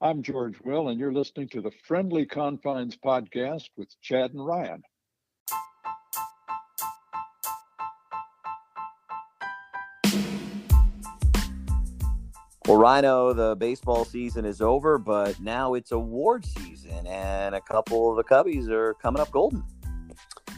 [0.00, 4.82] I'm George Will, and you're listening to the Friendly Confines podcast with Chad and Ryan.
[12.66, 18.10] Well, Rhino, the baseball season is over, but now it's award season, and a couple
[18.10, 19.62] of the Cubbies are coming up golden.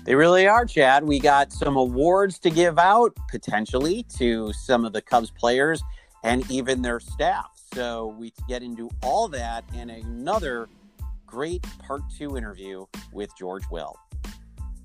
[0.05, 1.05] They really are, Chad.
[1.05, 5.83] We got some awards to give out potentially to some of the Cubs players
[6.23, 7.56] and even their staff.
[7.77, 10.67] So we get into all that and another
[11.27, 13.95] great part two interview with George Will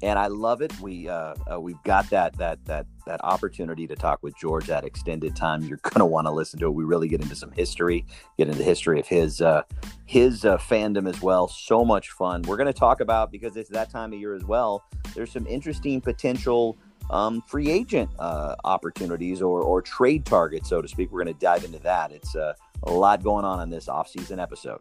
[0.03, 0.77] and I love it.
[0.81, 4.83] We uh, uh, we've got that that that that opportunity to talk with George at
[4.83, 5.63] extended time.
[5.63, 6.71] You're to want to listen to it.
[6.71, 8.05] We really get into some history,
[8.37, 9.63] get into the history of his uh,
[10.05, 11.47] his uh, fandom as well.
[11.47, 12.41] So much fun.
[12.41, 14.83] We're to talk about because it's that time of year as well.
[15.13, 16.77] There's some interesting potential
[17.09, 21.11] um, free agent uh, opportunities or or trade targets, so to speak.
[21.11, 22.11] We're going to dive into that.
[22.11, 22.53] It's uh,
[22.83, 24.79] a lot going on in this off-season episode.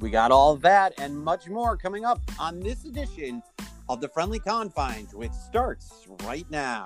[0.00, 3.42] We got all that and much more coming up on this edition
[3.88, 6.84] of the Friendly Confines, which starts right now.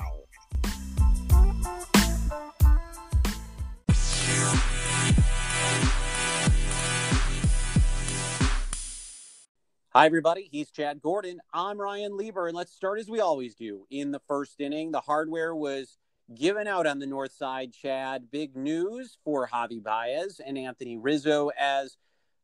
[9.91, 10.49] Hi, everybody.
[10.51, 11.41] He's Chad Gordon.
[11.53, 14.91] I'm Ryan Lieber, and let's start as we always do in the first inning.
[14.91, 15.99] The hardware was
[16.33, 18.31] given out on the north side, Chad.
[18.31, 21.97] Big news for Javi Baez and Anthony Rizzo as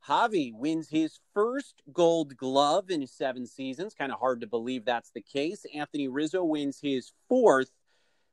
[0.07, 3.95] Javi wins his first gold glove in seven seasons.
[3.95, 5.65] Kind of hard to believe that's the case.
[5.75, 7.71] Anthony Rizzo wins his fourth.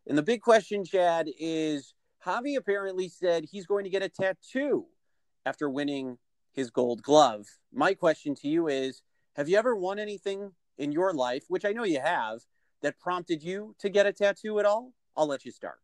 [0.06, 1.94] And the big question, Chad, is
[2.26, 4.86] Javi apparently said he's going to get a tattoo
[5.46, 6.18] after winning
[6.54, 7.46] his gold glove.
[7.74, 9.02] My question to you is
[9.36, 12.40] Have you ever won anything in your life, which I know you have,
[12.82, 14.94] that prompted you to get a tattoo at all?
[15.18, 15.80] I'll let you start.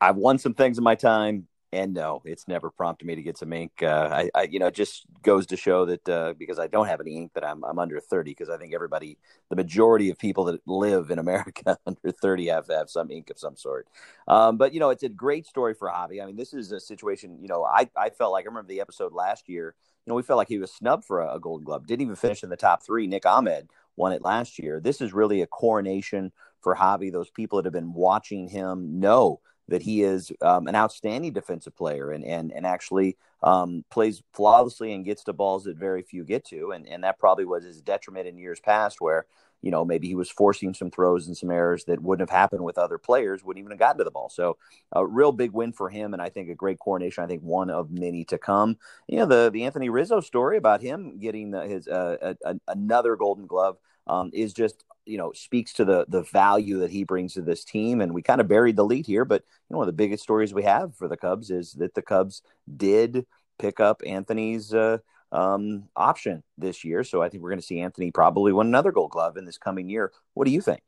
[0.00, 3.36] I've won some things in my time and no, it's never prompted me to get
[3.36, 3.72] some ink.
[3.82, 6.86] Uh, I, I, you know, it just goes to show that uh, because I don't
[6.86, 8.30] have any ink, that I'm I'm under 30.
[8.30, 9.18] Because I think everybody,
[9.50, 13.40] the majority of people that live in America under 30 have have some ink of
[13.40, 13.88] some sort.
[14.28, 16.22] Um, but you know, it's a great story for Javi.
[16.22, 17.38] I mean, this is a situation.
[17.40, 19.74] You know, I I felt like I remember the episode last year.
[20.06, 21.88] You know, we felt like he was snubbed for a, a Golden Glove.
[21.88, 23.08] Didn't even finish in the top three.
[23.08, 24.80] Nick Ahmed won it last year.
[24.80, 26.30] This is really a coronation
[26.64, 27.12] for Javi.
[27.12, 31.76] Those people that have been watching him know that he is um, an outstanding defensive
[31.76, 36.24] player and and and actually um, plays flawlessly and gets to balls that very few
[36.24, 39.26] get to, and and that probably was his detriment in years past, where
[39.62, 42.64] you know maybe he was forcing some throws and some errors that wouldn't have happened
[42.64, 44.28] with other players, wouldn't even have gotten to the ball.
[44.28, 44.58] So
[44.92, 47.24] a real big win for him, and I think a great coronation.
[47.24, 48.76] I think one of many to come.
[49.08, 53.16] You know the the Anthony Rizzo story about him getting his uh, a, a, another
[53.16, 57.34] Golden Glove um, is just you know speaks to the the value that he brings
[57.34, 58.00] to this team.
[58.00, 60.22] And we kind of buried the lead here, but you know one of the biggest
[60.22, 62.42] stories we have for the Cubs is that the Cubs
[62.76, 63.26] did
[63.58, 64.98] pick up Anthony's uh,
[65.32, 67.04] um, option this year.
[67.04, 69.58] So I think we're going to see Anthony probably win another Gold Glove in this
[69.58, 70.12] coming year.
[70.34, 70.82] What do you think?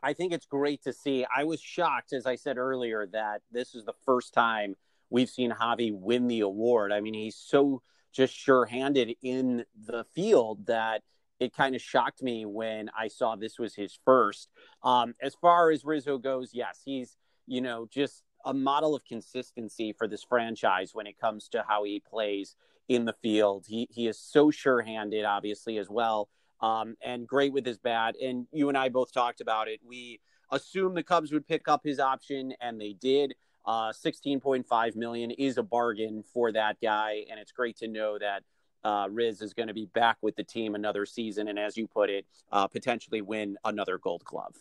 [0.00, 1.26] I think it's great to see.
[1.34, 4.76] I was shocked, as I said earlier, that this is the first time
[5.10, 6.92] we've seen Javi win the award.
[6.92, 7.82] I mean, he's so
[8.12, 11.02] just sure handed in the field that
[11.40, 14.48] it kind of shocked me when I saw this was his first.
[14.82, 17.16] Um, as far as Rizzo goes, yes, he's
[17.46, 21.84] you know just a model of consistency for this franchise when it comes to how
[21.84, 22.56] he plays
[22.88, 23.66] in the field.
[23.68, 26.28] He he is so sure-handed, obviously as well,
[26.60, 28.16] um, and great with his bat.
[28.20, 29.80] And you and I both talked about it.
[29.86, 33.34] We assumed the Cubs would pick up his option, and they did.
[33.66, 38.42] Uh, 16.5 million is a bargain for that guy, and it's great to know that
[38.84, 41.86] uh, Riz is going to be back with the team another season, and as you
[41.86, 44.54] put it, uh, potentially win another Gold Glove.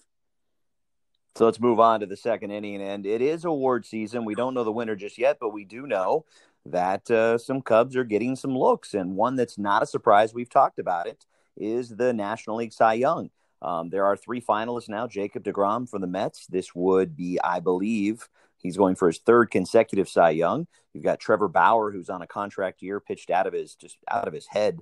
[1.35, 4.25] So let's move on to the second inning, and it is award season.
[4.25, 6.25] We don't know the winner just yet, but we do know
[6.65, 10.33] that uh, some Cubs are getting some looks, and one that's not a surprise.
[10.33, 13.29] We've talked about it is the National League Cy Young.
[13.61, 15.07] Um, there are three finalists now.
[15.07, 16.47] Jacob DeGrom from the Mets.
[16.47, 20.67] This would be, I believe, He's going for his third consecutive Cy Young.
[20.93, 24.27] You've got Trevor Bauer, who's on a contract year, pitched out of his just out
[24.27, 24.79] of his head,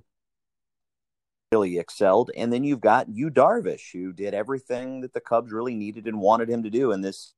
[1.52, 2.30] really excelled.
[2.36, 6.20] And then you've got Yu Darvish, who did everything that the Cubs really needed and
[6.20, 7.34] wanted him to do in this.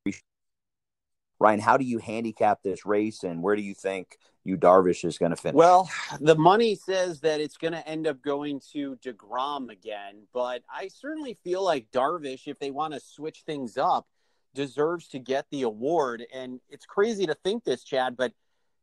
[1.40, 5.18] Ryan, how do you handicap this race, and where do you think Yu Darvish is
[5.18, 5.54] going to finish?
[5.54, 5.88] Well,
[6.20, 10.88] the money says that it's going to end up going to Degrom again, but I
[10.88, 14.08] certainly feel like Darvish, if they want to switch things up
[14.54, 16.24] deserves to get the award.
[16.32, 18.32] And it's crazy to think this, Chad, but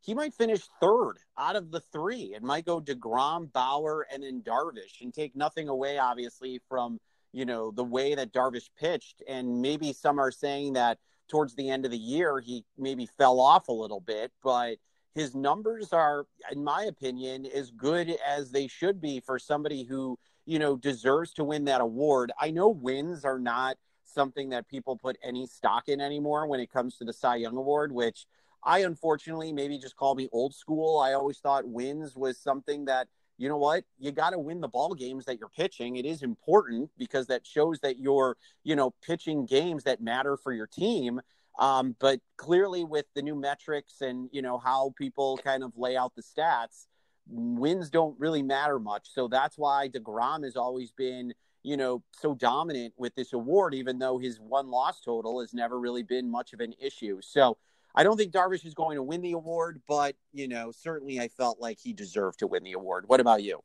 [0.01, 2.33] he might finish third out of the three.
[2.35, 6.99] It might go DeGrom, Bauer, and then Darvish, and take nothing away, obviously, from
[7.33, 9.23] you know the way that Darvish pitched.
[9.27, 13.39] And maybe some are saying that towards the end of the year he maybe fell
[13.39, 14.77] off a little bit, but
[15.15, 20.19] his numbers are, in my opinion, as good as they should be for somebody who,
[20.45, 22.31] you know, deserves to win that award.
[22.39, 26.71] I know wins are not something that people put any stock in anymore when it
[26.71, 28.25] comes to the Cy Young Award, which
[28.63, 30.99] I unfortunately maybe just call me old school.
[30.99, 33.07] I always thought wins was something that,
[33.37, 35.97] you know what, you got to win the ball games that you're pitching.
[35.97, 40.53] It is important because that shows that you're, you know, pitching games that matter for
[40.53, 41.21] your team.
[41.59, 45.95] Um, but clearly, with the new metrics and you know how people kind of lay
[45.95, 46.87] out the stats,
[47.27, 49.07] wins don't really matter much.
[49.13, 51.33] So that's why Degrom has always been
[51.65, 55.79] you know so dominant with this award, even though his one loss total has never
[55.79, 57.19] really been much of an issue.
[57.21, 57.57] So.
[57.97, 61.29] I don't think Darvish is going to win the award, but you know, certainly I
[61.29, 63.05] felt like he deserved to win the award.
[63.07, 63.61] What about you?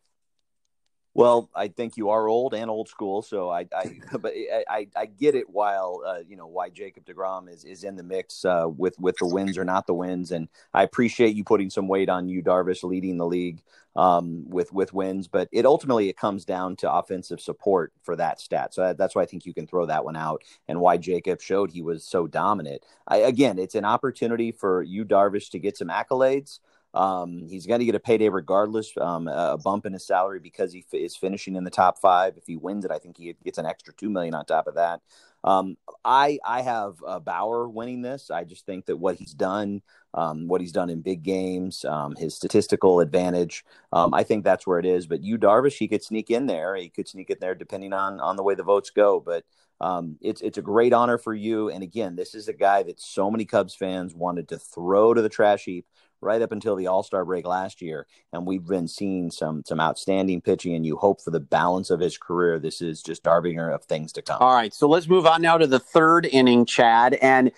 [1.12, 4.32] Well, I think you are old and old school, so I, I but
[4.68, 5.50] I, I get it.
[5.50, 9.16] While uh, you know why Jacob Degrom is is in the mix uh, with with
[9.18, 12.42] the wins or not the wins, and I appreciate you putting some weight on Yu
[12.42, 13.60] Darvish leading the league
[13.96, 18.40] um, with with wins, but it ultimately it comes down to offensive support for that
[18.40, 18.72] stat.
[18.72, 21.40] So that, that's why I think you can throw that one out, and why Jacob
[21.40, 22.84] showed he was so dominant.
[23.08, 26.60] I, again, it's an opportunity for Yu Darvish to get some accolades.
[26.92, 30.72] Um, he's going to get a payday regardless, um, a bump in his salary because
[30.72, 32.36] he f- is finishing in the top five.
[32.36, 34.74] If he wins it, I think he gets an extra two million on top of
[34.74, 35.00] that.
[35.42, 38.30] Um, I I have uh, Bauer winning this.
[38.30, 39.82] I just think that what he's done,
[40.14, 44.66] um, what he's done in big games, um, his statistical advantage, um, I think that's
[44.66, 45.06] where it is.
[45.06, 46.76] But Yu Darvish, he could sneak in there.
[46.76, 49.20] He could sneak in there depending on on the way the votes go.
[49.20, 49.44] But
[49.80, 51.70] um, it's it's a great honor for you.
[51.70, 55.22] And again, this is a guy that so many Cubs fans wanted to throw to
[55.22, 55.86] the trash heap
[56.20, 59.80] right up until the All Star break last year, and we've been seeing some some
[59.80, 60.74] outstanding pitching.
[60.74, 62.58] And you hope for the balance of his career.
[62.58, 64.38] This is just Darvinger of things to come.
[64.40, 67.52] All right, so let's move on now to the third inning, Chad, and.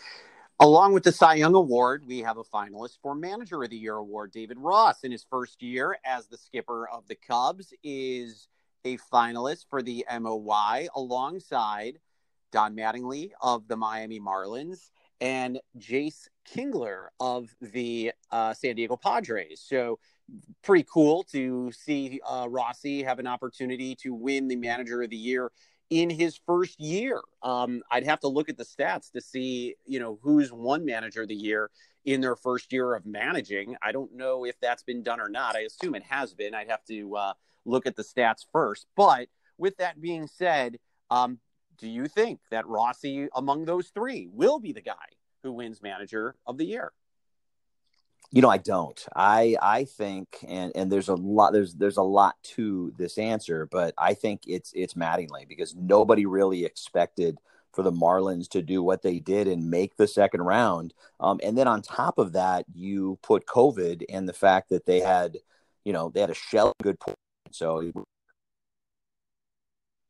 [0.60, 3.96] Along with the Cy Young Award, we have a finalist for Manager of the Year
[3.96, 4.30] award.
[4.30, 8.46] David Ross, in his first year as the skipper of the Cubs, is
[8.84, 11.98] a finalist for the MOY alongside
[12.52, 14.90] Don Mattingly of the Miami Marlins
[15.22, 19.64] and Jayce Tingler of the uh, San Diego Padres.
[19.64, 20.00] So
[20.62, 25.16] pretty cool to see uh, Rossi have an opportunity to win the Manager of the
[25.16, 25.52] Year
[25.90, 27.20] in his first year.
[27.42, 31.22] Um, I'd have to look at the stats to see, you know, who's won Manager
[31.22, 31.70] of the Year
[32.04, 33.76] in their first year of managing.
[33.80, 35.54] I don't know if that's been done or not.
[35.54, 36.52] I assume it has been.
[36.52, 37.32] I'd have to uh,
[37.64, 38.86] look at the stats first.
[38.96, 40.78] But with that being said,
[41.10, 41.38] um,
[41.82, 44.94] do you think that Rossi, among those three, will be the guy
[45.42, 46.92] who wins Manager of the Year?
[48.30, 49.04] You know, I don't.
[49.16, 53.66] I I think, and and there's a lot there's there's a lot to this answer,
[53.66, 57.38] but I think it's it's Mattingly because nobody really expected
[57.72, 60.94] for the Marlins to do what they did and make the second round.
[61.18, 65.00] Um, and then on top of that, you put COVID and the fact that they
[65.00, 65.38] had,
[65.84, 67.16] you know, they had a shell good point.
[67.50, 67.92] So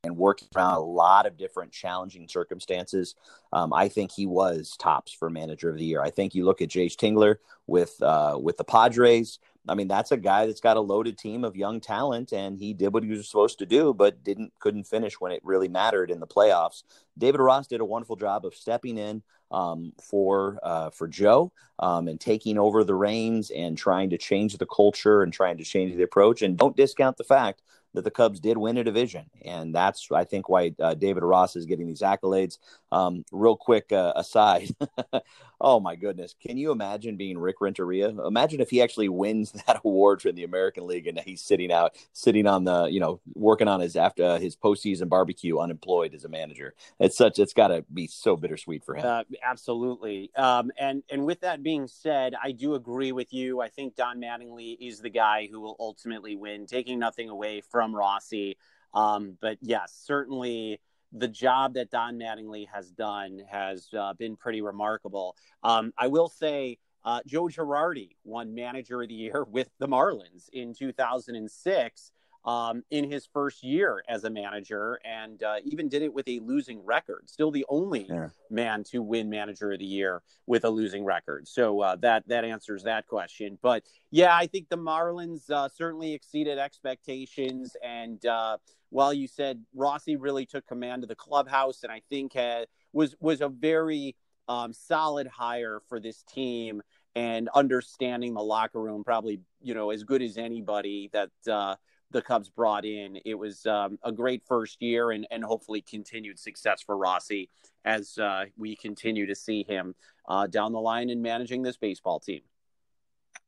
[0.05, 3.15] and working around a lot of different challenging circumstances.
[3.53, 6.03] Um, I think he was tops for manager of the year.
[6.03, 7.37] I think you look at Jayce Tingler
[7.69, 9.39] with uh, with the Padres.
[9.69, 12.75] I mean, that's a guy that's got a loaded team of young talent, and he
[12.75, 16.11] did what he was supposed to do, but didn't couldn't finish when it really mattered
[16.11, 16.83] in the playoffs.
[17.17, 19.23] David Ross did a wonderful job of stepping in
[19.53, 24.59] um, for uh, for Joe um, and taking over the reins and trying to change
[24.59, 26.43] the culture and trying to change the approach.
[26.43, 27.63] And don't discount the fact
[27.95, 31.57] that the Cubs did win a division, and that's I think why uh, David Ross
[31.57, 32.59] is getting these accolades.
[32.91, 34.75] Um, real quick uh, aside,
[35.61, 38.09] oh my goodness, can you imagine being Rick Renteria?
[38.09, 41.97] Imagine if he actually wins that award from the American League and he's sitting out,
[42.13, 46.25] sitting on the you know working on his after uh, his postseason barbecue, unemployed as
[46.25, 46.75] a manager.
[46.99, 49.07] It's such it's got to be so bittersweet for him.
[49.07, 53.61] Uh, absolutely, um, and and with that being said, I do agree with you.
[53.61, 57.82] I think Don Mattingly is the guy who will ultimately win, taking nothing away from
[57.83, 58.57] from Rossi.
[58.95, 60.81] Um, but yes, certainly
[61.13, 65.37] the job that Don Mattingly has done has uh, been pretty remarkable.
[65.65, 70.49] Um, I will say uh, Joe Girardi won Manager of the Year with the Marlins
[70.53, 72.13] in 2006
[72.45, 76.41] um, in his first year as a manager and uh, even did it with a
[76.41, 77.31] losing record.
[77.31, 78.29] Still the only yeah.
[78.51, 81.47] man to win Manager of the Year with a losing record.
[81.47, 83.59] So uh, that that answers that question.
[83.63, 87.77] But yeah, I think the Marlins uh, certainly exceeded expectations.
[87.83, 88.59] And uh,
[88.91, 93.15] while you said Rossi really took command of the clubhouse, and I think had, was
[93.21, 94.17] was a very
[94.49, 96.83] um, solid hire for this team
[97.15, 101.77] and understanding the locker room probably you know as good as anybody that uh,
[102.13, 103.19] the Cubs brought in.
[103.25, 107.49] It was um, a great first year and, and hopefully continued success for Rossi
[107.85, 109.95] as uh, we continue to see him
[110.29, 112.43] uh, down the line in managing this baseball team.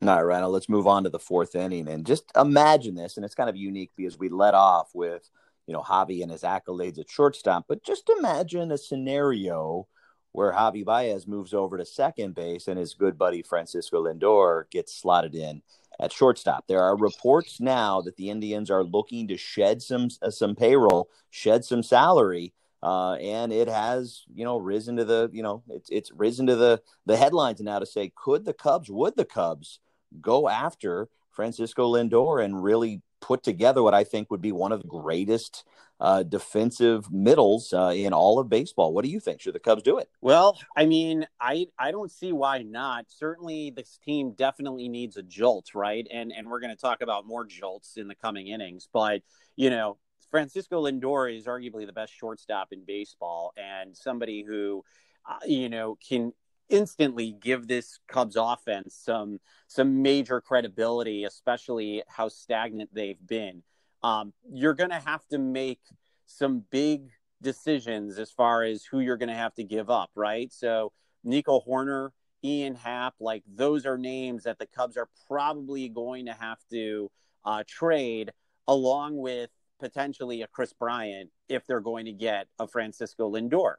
[0.03, 3.17] All right, Rhino, let's move on to the fourth inning and just imagine this.
[3.17, 5.31] And it's kind of unique because we let off with,
[5.67, 9.87] you know, Javi and his accolades at shortstop, but just imagine a scenario
[10.33, 14.93] where Javi Baez moves over to second base and his good buddy Francisco Lindor gets
[14.93, 15.63] slotted in
[16.01, 16.67] at shortstop.
[16.67, 21.09] There are reports now that the Indians are looking to shed some uh, some payroll,
[21.31, 25.91] shed some salary, uh, and it has you know risen to the you know it's
[25.91, 29.81] it's risen to the the headlines now to say could the Cubs would the Cubs
[30.21, 34.83] go after Francisco Lindor and really put together what I think would be one of
[34.83, 35.65] the greatest
[36.01, 38.93] uh, defensive middles uh, in all of baseball.
[38.93, 39.41] What do you think?
[39.41, 40.09] Should the Cubs do it?
[40.21, 43.07] Well, I mean, I I don't see why not.
[43.09, 46.07] Certainly, this team definitely needs a jolt, right?
[46.13, 48.89] And and we're going to talk about more jolts in the coming innings.
[48.93, 49.23] But
[49.57, 49.99] you know,
[50.31, 54.85] Francisco Lindor is arguably the best shortstop in baseball, and somebody who,
[55.29, 56.33] uh, you know, can
[56.69, 63.63] instantly give this Cubs offense some some major credibility, especially how stagnant they've been.
[64.05, 65.81] Um, you're going to have to make
[66.27, 67.09] some big
[67.41, 70.53] decisions as far as who you're going to have to give up, right?
[70.53, 70.93] So
[71.25, 72.11] Nico Hoerner,
[72.45, 77.11] Ian Happ, like those are names that the Cubs are probably going to have to
[77.45, 78.31] uh, trade
[78.69, 83.75] along with potentially a Kris Bryant if they're going to get a Francisco Lindor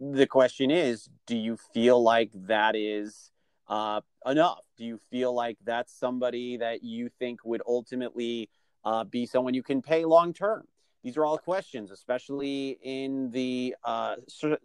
[0.00, 3.30] the question is do you feel like that is
[3.68, 8.48] uh, enough do you feel like that's somebody that you think would ultimately
[8.84, 10.66] uh, be someone you can pay long term
[11.02, 14.16] these are all questions especially in the uh,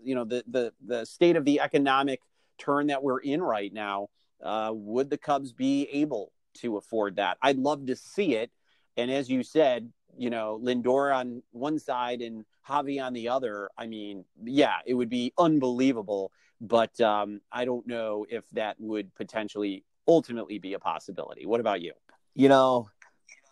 [0.04, 2.22] you know the, the the state of the economic
[2.58, 4.08] turn that we're in right now
[4.42, 8.52] uh, would the cubs be able to afford that i'd love to see it
[8.98, 13.70] and as you said you know lindor on one side and Javi on the other,
[13.78, 16.32] I mean, yeah, it would be unbelievable.
[16.62, 21.46] But um, I don't know if that would potentially ultimately be a possibility.
[21.46, 21.94] What about you?
[22.36, 22.90] You know,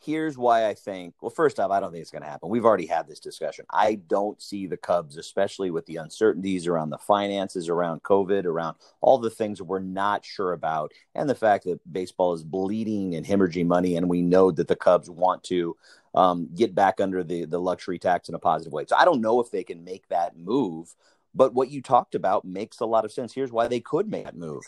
[0.03, 1.13] here's why I think.
[1.22, 2.50] Well, first off, I don't think it's going to happen.
[2.50, 3.65] We've already had this discussion.
[3.70, 8.77] I don't see the Cubs, especially with the uncertainties around the finances, around COVID, around
[9.01, 13.25] all the things we're not sure about, and the fact that baseball is bleeding and
[13.25, 15.75] hemorrhaging money, and we know that the Cubs want to
[16.15, 18.86] um, get back under the the luxury tax in a positive way.
[18.88, 20.93] So I don't know if they can make that move.
[21.34, 23.34] But what you talked about makes a lot of sense.
[23.34, 24.63] Here's why they could make that move.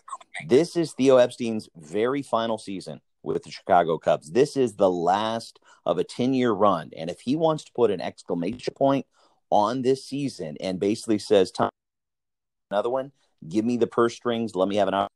[0.47, 4.31] This is Theo Epstein's very final season with the Chicago Cubs.
[4.31, 6.91] This is the last of a 10 year run.
[6.95, 9.05] And if he wants to put an exclamation point
[9.49, 11.69] on this season and basically says, Tom,
[12.71, 13.11] another one,
[13.47, 15.07] give me the purse strings, let me have an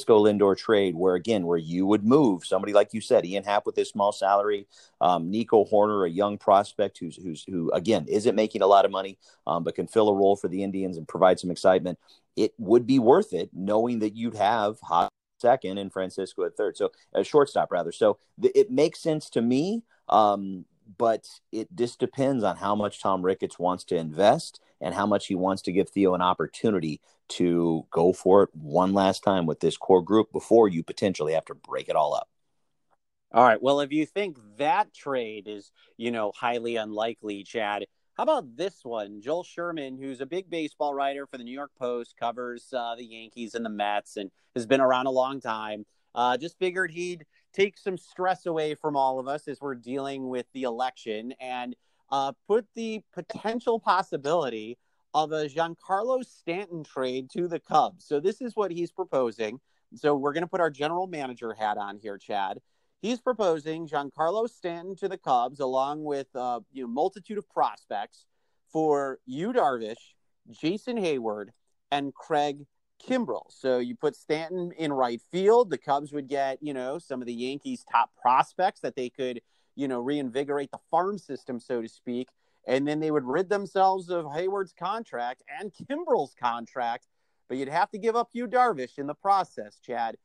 [0.00, 3.66] Francisco Lindor trade, where again, where you would move somebody like you said, Ian Happ
[3.66, 4.68] with his small salary,
[5.00, 8.92] um, Nico Hoerner, a young prospect who's who's who again isn't making a lot of
[8.92, 11.98] money, um, but can fill a role for the Indians and provide some excitement.
[12.36, 15.10] It would be worth it knowing that you'd have hot
[15.40, 16.76] second and Francisco at third.
[16.76, 17.92] So a shortstop rather.
[17.92, 19.82] So th- it makes sense to me.
[20.08, 20.64] Um,
[20.98, 25.26] but it just depends on how much Tom Ricketts wants to invest and how much
[25.26, 29.60] he wants to give Theo an opportunity to go for it one last time with
[29.60, 32.28] this core group before you potentially have to break it all up.
[33.32, 33.62] All right.
[33.62, 37.86] Well, if you think that trade is, you know, highly unlikely, Chad,
[38.20, 39.22] how about this one?
[39.22, 43.02] Joel Sherman, who's a big baseball writer for the New York Post, covers uh, the
[43.02, 45.86] Yankees and the Mets and has been around a long time.
[46.14, 47.24] Uh, just figured he'd
[47.54, 51.74] take some stress away from all of us as we're dealing with the election and
[52.12, 54.76] uh, put the potential possibility
[55.14, 58.04] of a Giancarlo Stanton trade to the Cubs.
[58.04, 59.60] So this is what he's proposing.
[59.94, 62.58] So we're going to put our general manager hat on here, Chad.
[63.00, 68.26] He's proposing Giancarlo Stanton to the Cubs, along with uh, you know multitude of prospects
[68.72, 70.14] for Yu Darvish,
[70.50, 71.48] Jason Heyward,
[71.90, 72.66] and Craig
[73.00, 73.44] Kimbrel.
[73.48, 75.70] So you put Stanton in right field.
[75.70, 79.40] The Cubs would get, you know, some of the Yankees' top prospects that they could,
[79.74, 82.28] you know, reinvigorate the farm system, so to speak.
[82.66, 87.06] And then they would rid themselves of Heyward's contract and Kimbrel's contract.
[87.48, 90.16] But you'd have to give up Yu Darvish in the process, Chad.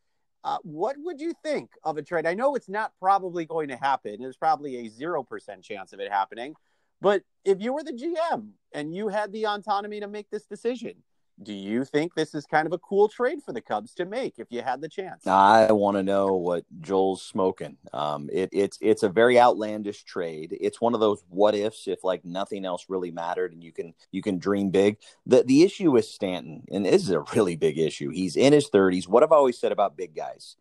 [0.45, 2.27] Uh, what would you think of a trade?
[2.27, 4.17] I know it's not probably going to happen.
[4.19, 6.53] There's probably a 0% chance of it happening.
[7.01, 11.01] But if you were the GM and you had the autonomy to make this decision,
[11.43, 14.35] do you think this is kind of a cool trade for the Cubs to make
[14.37, 15.27] if you had the chance?
[15.27, 17.77] I want to know what Joel's smoking.
[17.93, 20.55] Um, it, it's it's a very outlandish trade.
[20.59, 23.93] It's one of those what ifs if like nothing else really mattered and you can
[24.11, 24.97] you can dream big.
[25.25, 28.09] The the issue with Stanton, and this is a really big issue.
[28.09, 29.07] He's in his thirties.
[29.07, 30.55] What I've always said about big guys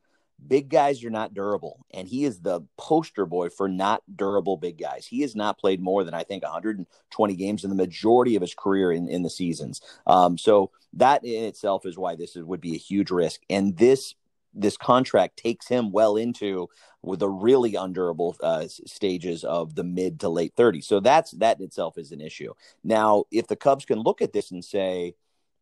[0.47, 4.79] big guys are not durable and he is the poster boy for not durable big
[4.79, 8.43] guys he has not played more than i think 120 games in the majority of
[8.43, 12.45] his career in, in the seasons um, so that in itself is why this is,
[12.45, 14.15] would be a huge risk and this
[14.55, 16.69] this contract takes him well into
[17.03, 20.85] with the really undurable uh, stages of the mid to late 30s.
[20.85, 22.55] So that's that in itself is an issue.
[22.83, 25.15] Now, if the Cubs can look at this and say,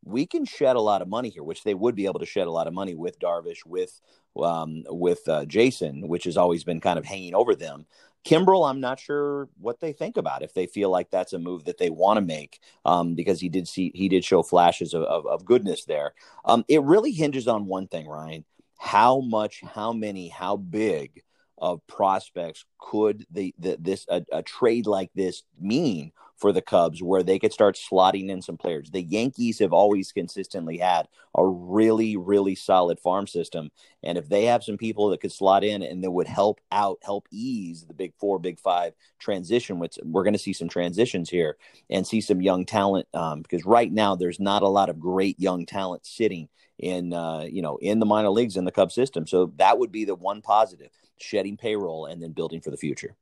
[0.04, 2.47] we can shed a lot of money here, which they would be able to shed
[2.47, 4.00] a lot of money with Darvish, with
[4.42, 7.87] um, with uh, Jason, which has always been kind of hanging over them.
[8.25, 11.64] Kimbrel, I'm not sure what they think about if they feel like that's a move
[11.64, 15.02] that they want to make um, because he did see he did show flashes of,
[15.02, 16.14] of, of goodness there.
[16.44, 18.44] Um, it really hinges on one thing, Ryan:
[18.78, 21.23] how much, how many, how big
[21.59, 26.11] of prospects could the, the this a, a, trade like this mean
[26.43, 28.91] for the Cubs where they could start slotting in some players.
[28.91, 33.71] The Yankees have always consistently had a really really solid farm system
[34.03, 36.99] and if they have some people that could slot in and that would help out
[37.03, 41.31] help ease the big 4 big 5 transition which we're going to see some transitions
[41.31, 41.57] here
[41.89, 45.41] and see some young talent um, because right now there's not a lot of great
[45.41, 49.27] young talent sitting in uh, you know in the minor leagues in the Cub system.
[49.27, 53.15] So that would be the one positive: shedding payroll and then building for the future.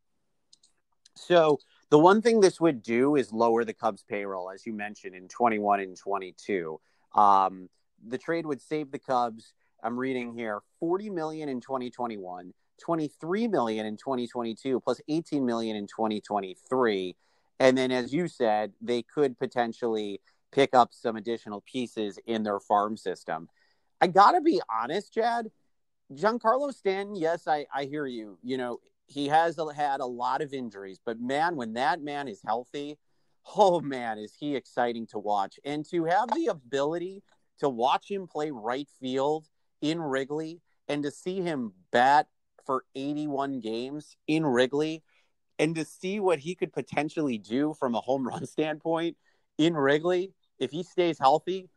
[1.14, 5.14] So the one thing this would do is lower the Cubs' payroll, as you mentioned
[5.14, 6.80] in 21 and 22.
[7.14, 7.68] Um,
[8.06, 9.52] the trade would save the Cubs.
[9.82, 15.86] I'm reading here 40 million in 2021, 23 million in 2022, plus 18 million in
[15.86, 17.16] 2023.
[17.58, 20.20] And then, as you said, they could potentially
[20.52, 23.48] pick up some additional pieces in their farm system.
[24.00, 25.50] I got to be honest, Chad.
[26.12, 28.38] Giancarlo Stanton, yes, I, I hear you.
[28.42, 28.80] You know,
[29.10, 32.96] he has had a lot of injuries, but man, when that man is healthy,
[33.56, 35.58] oh man, is he exciting to watch.
[35.64, 37.24] And to have the ability
[37.58, 39.48] to watch him play right field
[39.82, 42.28] in Wrigley and to see him bat
[42.64, 45.02] for 81 games in Wrigley
[45.58, 49.16] and to see what he could potentially do from a home run standpoint
[49.58, 51.68] in Wrigley, if he stays healthy,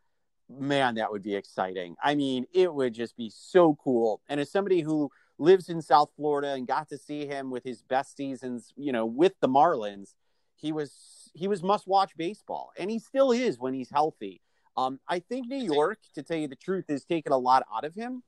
[0.48, 1.96] man, that would be exciting.
[2.02, 4.20] I mean, it would just be so cool.
[4.28, 7.82] And as somebody who lives in South Florida and got to see him with his
[7.82, 10.14] best seasons, you know, with the Marlins,
[10.56, 14.40] he was he was must watch baseball, and he still is when he's healthy.
[14.76, 17.84] Um, I think New York, to tell you the truth, has taken a lot out
[17.84, 18.22] of him,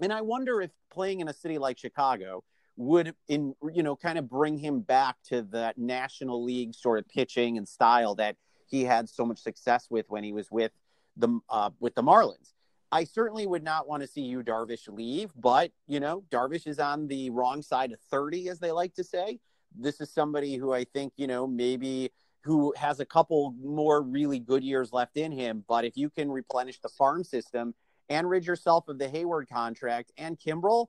[0.00, 2.42] and I wonder if playing in a city like Chicago
[2.76, 7.08] would in you know kind of bring him back to that National League sort of
[7.08, 8.36] pitching and style that
[8.68, 10.72] he had so much success with when he was with
[11.16, 12.52] the uh, with the Marlins.
[12.92, 16.78] I certainly would not want to see Yu Darvish leave, but you know, Darvish is
[16.78, 19.40] on the wrong side of 30, as they like to say.
[19.78, 22.10] This is somebody who I think, you know, maybe
[22.42, 25.64] who has a couple more really good years left in him.
[25.68, 27.74] But if you can replenish the farm system
[28.08, 30.86] and rid yourself of the Heyward contract and Kimbrel,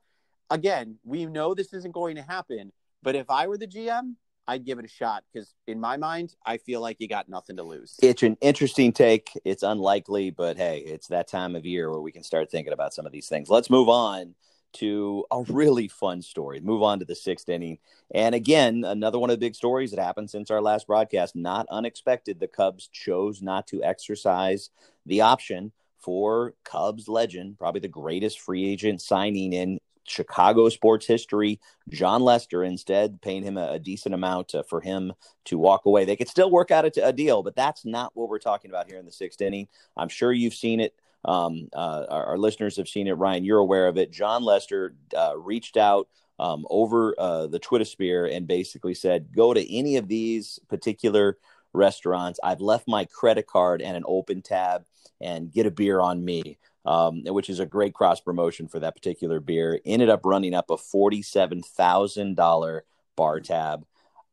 [0.51, 2.71] again, we know this isn't going to happen.
[3.01, 4.13] But if I were the GM,
[4.47, 7.57] I'd give it a shot because in my mind, I feel like you got nothing
[7.57, 7.95] to lose.
[8.01, 9.31] It's an interesting take.
[9.43, 12.93] It's unlikely, but hey, it's that time of year where we can start thinking about
[12.93, 13.49] some of these things.
[13.49, 14.35] Let's move on
[14.73, 16.59] to a really fun story.
[16.59, 17.79] Move on to the sixth inning.
[18.13, 21.35] And again, another one of the big stories that happened since our last broadcast.
[21.35, 22.39] Not unexpected.
[22.39, 24.69] The Cubs chose not to exercise
[25.05, 31.59] the option for Cubs legend, probably the greatest free agent signing in Chicago sports history,
[31.89, 35.13] Jon Lester, instead paying him a, a decent amount uh, for him
[35.45, 36.05] to walk away.
[36.05, 38.87] They could still work out a, a, deal, but that's not what we're talking about
[38.87, 39.67] here in the sixth inning.
[39.95, 40.95] I'm sure you've seen it.
[41.25, 43.13] Um, uh, our, our, listeners have seen it.
[43.13, 44.11] Ryan, you're aware of it.
[44.11, 46.07] Jon Lester uh, reached out
[46.39, 51.37] um, over uh, the Twitter sphere and basically said, go to any of these particular
[51.77, 52.39] restaurants.
[52.43, 54.85] I've left my credit card and an open tab
[55.21, 58.95] and get a beer on me um, which is a great cross promotion for that
[58.95, 59.81] particular beer.
[59.85, 62.85] Ended up running up a forty-seven thousand dollar
[63.17, 63.85] bar tab.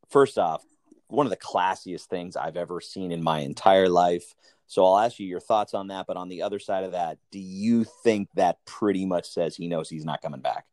[0.09, 0.63] First off,
[1.07, 4.33] one of the classiest things I've ever seen in my entire life.
[4.67, 6.07] So I'll ask you your thoughts on that.
[6.07, 9.67] But on the other side of that, do you think that pretty much says he
[9.67, 10.65] knows he's not coming back?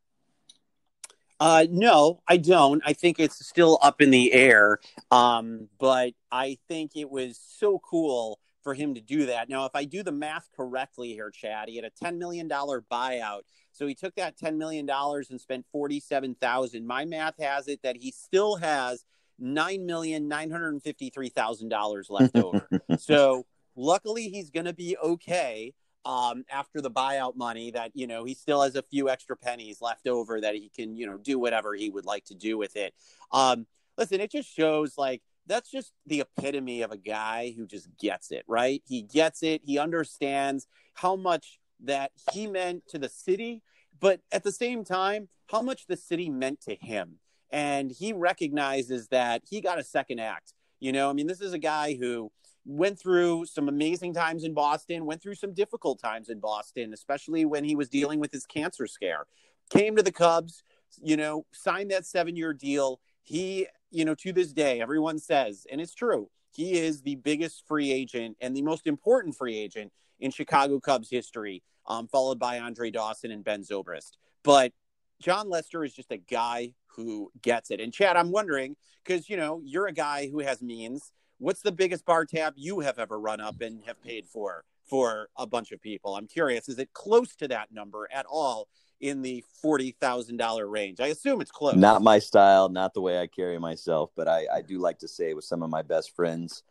[1.43, 2.81] Uh, no, I don't.
[2.87, 4.79] I think it's still up in the air.
[5.11, 9.49] Um, but I think it was so cool for him to do that.
[9.49, 13.41] Now, if I do the math correctly here, Chad, he had a $10 million buyout.
[13.73, 16.87] So he took that $10 million and spent 47,000.
[16.87, 19.05] My math has it that he still has
[19.43, 22.69] $9,953,000 left over.
[23.01, 28.25] so luckily he's going to be okay um, after the buyout money that, you know,
[28.25, 31.39] he still has a few extra pennies left over that he can, you know, do
[31.39, 32.95] whatever he would like to do with it.
[33.31, 37.89] Um, listen, it just shows like, that's just the epitome of a guy who just
[37.99, 38.83] gets it, right?
[38.87, 39.63] He gets it.
[39.65, 43.63] He understands how much that he meant to the city,
[43.99, 47.19] but at the same time, how much the city meant to him.
[47.51, 50.55] And he recognizes that he got a second act.
[50.81, 52.33] You know, I mean, this is a guy who
[52.65, 57.45] went through some amazing times in Boston, went through some difficult times in Boston, especially
[57.45, 59.27] when he was dealing with his cancer scare.
[59.71, 60.63] Came to the Cubs,
[61.03, 63.01] you know, signed that seven year deal.
[63.23, 67.67] He, you know, to this day, everyone says, and it's true, he is the biggest
[67.67, 72.59] free agent and the most important free agent in Chicago Cubs history, um, followed by
[72.59, 74.13] Andre Dawson and Ben Zobrist.
[74.45, 74.73] But
[75.21, 77.81] Jon Lester is just a guy who gets it.
[77.81, 81.13] And Chad, I'm wondering because you know you're a guy who has means.
[81.43, 85.29] What's the biggest bar tab you have ever run up and have paid for for
[85.37, 86.15] a bunch of people?
[86.15, 86.69] I'm curious.
[86.69, 88.69] Is it close to that number at all?
[89.01, 91.01] in the forty thousand dollar range.
[91.01, 91.75] I assume it's close.
[91.75, 95.09] Not my style, not the way I carry myself, but I, I do like to
[95.09, 96.63] say with some of my best friends,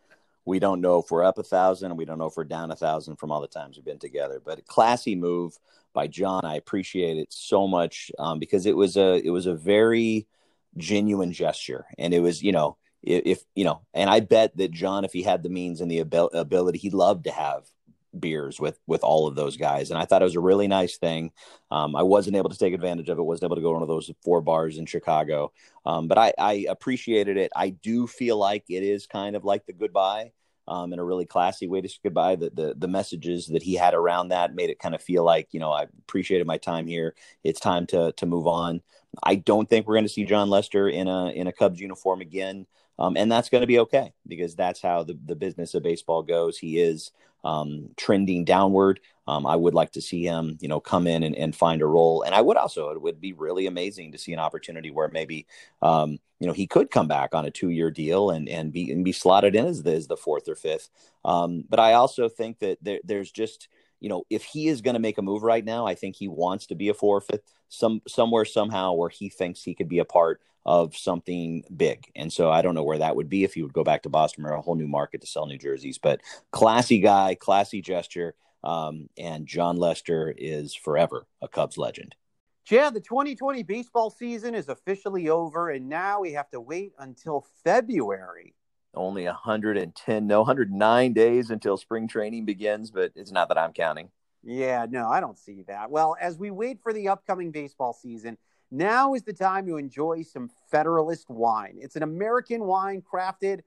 [0.46, 2.76] we don't know if we're up a thousand, we don't know if we're down a
[2.78, 4.40] thousand from all the times we've been together.
[4.40, 5.60] But a classy move
[5.92, 9.54] by jon I appreciate it so much um, because it was a it was a
[9.54, 10.26] very
[10.78, 15.06] genuine gesture, and it was you know if, you know, and I bet that Jon,
[15.06, 17.66] if he had the means and the abil- ability, he'd love to have
[18.20, 20.98] beers with with all of those guys and i thought it was a really nice
[20.98, 21.32] thing
[21.72, 23.82] um, i wasn't able to take advantage of it wasn't able to go to one
[23.82, 25.50] of those four bars in chicago
[25.86, 29.66] um, but I, I appreciated it i do feel like it is kind of like
[29.66, 30.34] the goodbye
[30.68, 32.36] um, in a really classy way to say goodbye.
[32.36, 35.50] The, the the messages that he had around that made it kind of feel like
[35.52, 37.16] you know I appreciated my time here.
[37.44, 38.82] It's time to to move on.
[39.24, 42.22] I don't think we're going to see jon Lester in a in a Cubs uniform
[42.22, 42.68] again,
[43.02, 46.24] um, and that's going to be okay because that's how the the business of baseball
[46.24, 46.58] goes.
[46.58, 47.12] He is
[47.44, 49.00] um, trending downward.
[49.28, 51.86] Um, I would like to see him, you know, come in and, and find a
[51.86, 52.24] role.
[52.24, 55.48] And I would also, it would be really amazing to see an opportunity where maybe,
[55.82, 58.92] um, you know, he could come back on a two year deal and, and be,
[58.92, 60.90] and be slotted in as the, as the fourth or fifth.
[61.24, 63.68] Um, but I also think that there, there's just,
[64.02, 66.28] you know, if he is going to make a move right now, I think he
[66.28, 70.00] wants to be a four fifth some somewhere somehow where he thinks he could be
[70.00, 72.12] a part of something big.
[72.16, 74.10] And so I don't know where that would be if he would go back to
[74.10, 75.98] Boston or a whole new market to sell new jerseys.
[75.98, 78.36] But classy guy, classy gesture.
[78.64, 82.16] Um, and Jon Lester is forever a Cubs legend.
[82.70, 87.48] Yeah, the 2020 baseball season is officially over, and now we have to wait until
[87.64, 88.54] February.
[88.94, 94.10] Only 110, no, 109 days until spring training begins, but it's not that I'm counting.
[94.44, 95.92] Yeah, no, I don't see that.
[95.92, 98.38] Well, as we wait for the upcoming baseball season,
[98.70, 101.78] now is the time to enjoy some Federalist wine.
[101.80, 103.62] It's an American wine crafted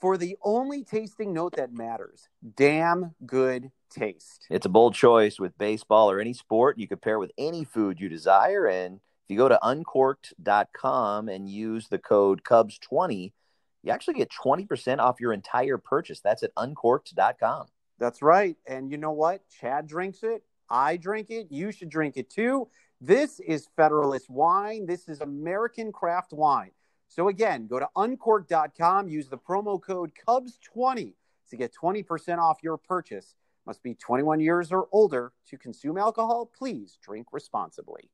[0.00, 4.46] for the only tasting note that matters damn good taste.
[4.50, 6.78] It's a bold choice with baseball or any sport.
[6.78, 8.66] You could pair with any food you desire.
[8.66, 13.32] And if you go to uncorked.com and use the code Cubs20,
[13.82, 16.20] you actually get 20% off your entire purchase.
[16.20, 17.66] That's at uncorked.com.
[17.98, 18.56] That's right.
[18.66, 19.42] And you know what?
[19.60, 20.42] Chad drinks it.
[20.68, 21.48] I drink it.
[21.50, 22.68] You should drink it too.
[23.00, 24.86] This is Federalist wine.
[24.86, 26.70] This is American craft wine.
[27.08, 31.14] So again, go to uncork.com, use the promo code Cubs20
[31.50, 33.34] to get 20% off your purchase.
[33.66, 36.50] Must be 21 years or older to consume alcohol.
[36.56, 38.10] Please drink responsibly.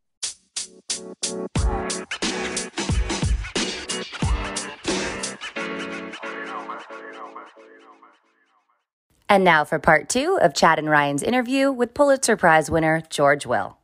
[9.28, 13.44] And now for part two of Chad and Ryan's interview with Pulitzer Prize winner George
[13.44, 13.78] Will.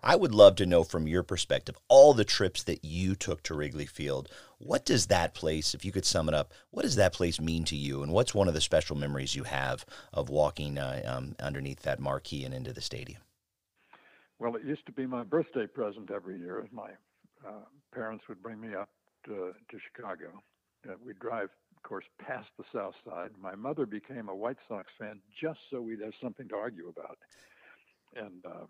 [0.00, 3.54] I would love to know from your perspective all the trips that you took to
[3.54, 4.28] Wrigley Field.
[4.58, 7.64] What does that place, if you could sum it up, what does that place mean
[7.64, 8.04] to you?
[8.04, 11.98] And what's one of the special memories you have of walking uh, um, underneath that
[11.98, 13.22] marquee and into the stadium?
[14.38, 16.64] Well, it used to be my birthday present every year.
[16.70, 16.90] My
[17.44, 18.88] uh, parents would bring me up
[19.24, 20.40] to, to Chicago.
[20.88, 23.30] Uh, we'd drive, of course, past the South Side.
[23.40, 27.18] My mother became a White Sox fan just so we'd have something to argue about.
[28.16, 28.66] And uh,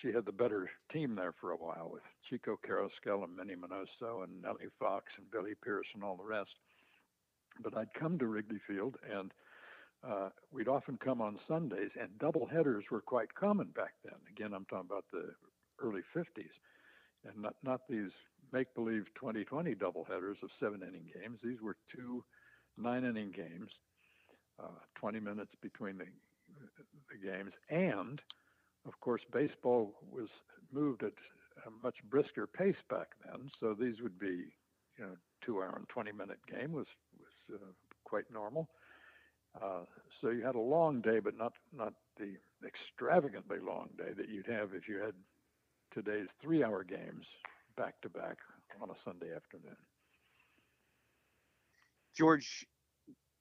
[0.00, 4.24] she had the better team there for a while with Chico Carrasquel and Minnie Minoso
[4.24, 6.50] and Nellie Fox and Billy Pierce and all the rest.
[7.62, 9.30] But I'd come to Wrigley Field and
[10.02, 14.18] uh, we'd often come on Sundays, and double headers were quite common back then.
[14.34, 15.32] Again, I'm talking about the
[15.80, 16.50] early 50s,
[17.24, 18.10] and not not these
[18.52, 21.38] make believe 2020 double headers of seven inning games.
[21.42, 22.24] These were two
[22.76, 23.70] nine inning games,
[24.62, 26.06] uh, 20 minutes between the,
[27.10, 28.20] the games, and
[28.86, 30.28] of course, baseball was
[30.72, 31.12] moved at
[31.66, 34.52] a much brisker pace back then, so these would be,
[34.98, 36.86] you know, two hour and 20 minute game was
[37.18, 37.72] was uh,
[38.04, 38.68] quite normal.
[39.60, 39.84] Uh,
[40.20, 42.34] so you had a long day, but not not the
[42.66, 45.14] extravagantly long day that you'd have if you had
[45.92, 47.26] today's three hour games
[47.76, 48.38] back to back
[48.80, 49.76] on a Sunday afternoon.
[52.16, 52.66] George,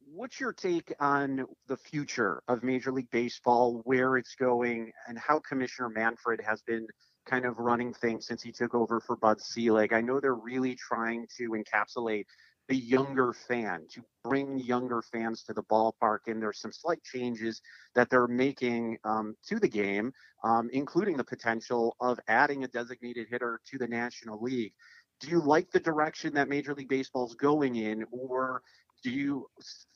[0.06, 5.40] what's your take on the future of Major League Baseball, where it's going, and how
[5.40, 6.88] Commissioner Manfred has been
[7.26, 9.94] kind of running things since he took over for Bud Selig?
[9.94, 12.26] I know they're really trying to encapsulate
[12.72, 16.20] the younger fan, to bring younger fans to the ballpark.
[16.28, 17.62] And there's some slight changes
[17.96, 20.14] that they're making um, to the game,
[20.46, 24.72] um, including the potential of adding a designated hitter to the National League.
[25.20, 28.62] Do you like the direction that Major League Baseball is going in, or
[29.04, 29.48] do you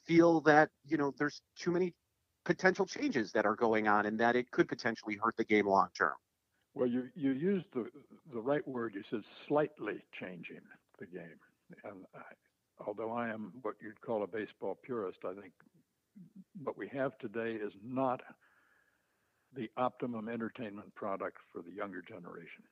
[0.05, 1.93] feel that you know there's too many
[2.43, 5.87] potential changes that are going on and that it could potentially hurt the game long
[5.97, 6.13] term?
[6.73, 7.87] Well, you you used the
[8.33, 8.93] the right word.
[8.95, 10.61] You said slightly changing
[10.99, 11.39] the game,
[11.85, 12.05] and
[12.85, 15.53] although I am what you'd call a baseball purist, I think
[16.63, 18.21] what we have today is not
[19.55, 22.63] the optimum entertainment product for the younger generation.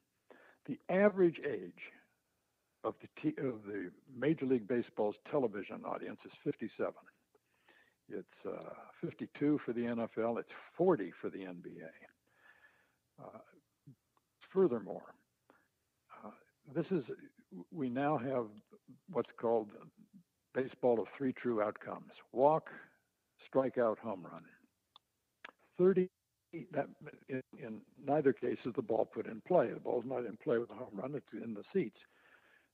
[0.66, 1.82] The average age
[2.84, 6.94] of the t- of the Major League Baseball's television audience is 57.
[8.10, 10.40] It's uh, 52 for the NFL.
[10.40, 11.90] It's 40 for the NBA.
[13.24, 13.40] Uh,
[14.54, 15.16] furthermore,
[16.24, 16.32] uh,
[16.76, 17.04] this is
[17.72, 18.46] we now have
[19.12, 19.70] what's called
[20.54, 22.70] baseball of three true outcomes: walk,
[23.54, 24.44] strikeout, home run.
[25.78, 26.10] 30
[26.72, 26.88] that
[27.30, 29.70] in, in neither case is the ball put in play.
[29.74, 31.98] The ball's not in play with a home run; it's in the seats.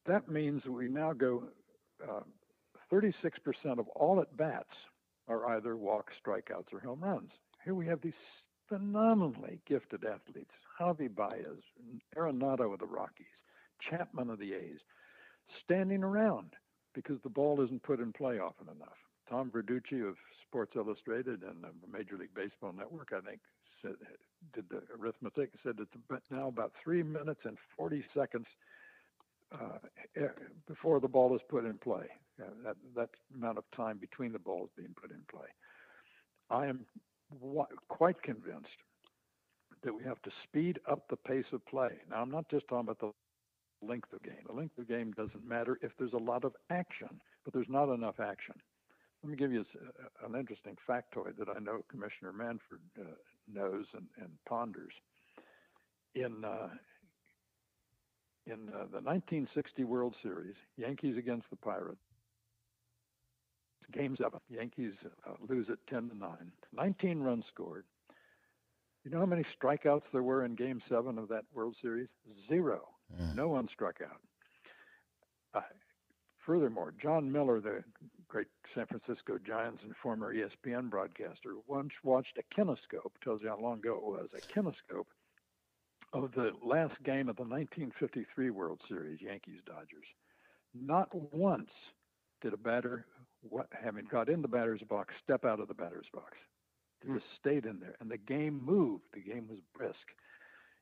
[0.06, 1.44] That means we now go.
[2.04, 2.22] Uh,
[2.92, 3.14] 36%
[3.78, 4.74] of all at bats
[5.28, 7.30] are either walks, strikeouts, or home runs.
[7.64, 8.14] Here we have these
[8.68, 11.62] phenomenally gifted athletes Javi Baez,
[12.18, 13.28] Arenado of the Rockies,
[13.90, 14.80] Chapman of the A's,
[15.64, 16.54] standing around
[16.94, 18.98] because the ball isn't put in play often enough.
[19.30, 20.16] Tom Verducci of
[20.48, 23.40] Sports Illustrated and the Major League Baseball Network, I think,
[23.82, 23.94] said,
[24.54, 25.92] did the arithmetic, said it's
[26.32, 28.48] now about three minutes and 40 seconds
[29.52, 29.78] uh,
[30.68, 32.06] before the ball is put in play.
[32.38, 35.48] That that amount of time between the balls being put in play.
[36.50, 36.86] I am
[37.42, 38.68] w- quite convinced
[39.84, 41.90] that we have to speed up the pace of play.
[42.10, 43.12] Now, I'm not just talking about the
[43.82, 44.44] length of game.
[44.48, 47.94] The length of game doesn't matter if there's a lot of action, but there's not
[47.94, 48.56] enough action.
[49.24, 49.66] Let me give you
[50.26, 53.04] an interesting factoid that I know Commissioner Manfred uh,
[53.54, 54.94] knows and, and, ponders.
[56.16, 56.70] In uh,
[58.48, 62.00] in uh, the 1960 World Series, Yankees against the Pirates,
[63.92, 64.94] Game seven, Yankees
[65.28, 66.52] uh, lose it 10 to nine.
[66.76, 67.86] 19 runs scored.
[69.04, 72.08] You know how many strikeouts there were in Game Seven of that World Series?
[72.48, 72.82] Zero.
[73.36, 74.22] No one struck out.
[75.54, 75.62] Uh,
[76.46, 77.84] furthermore, Jon Miller, the
[78.28, 83.12] great San Francisco Giants and former ESPN broadcaster, once watched a kinescope.
[83.24, 84.30] Tells you how long ago it was.
[84.38, 85.08] A kinescope
[86.14, 90.06] of the last game of the 1953 World Series, Yankees Dodgers.
[90.74, 91.70] Not once
[92.42, 93.06] did a batter,
[93.42, 96.34] what, having got in the batter's box, step out of the batter's box.
[97.02, 99.04] They just stayed in there, and the game moved.
[99.14, 99.96] The game was brisk.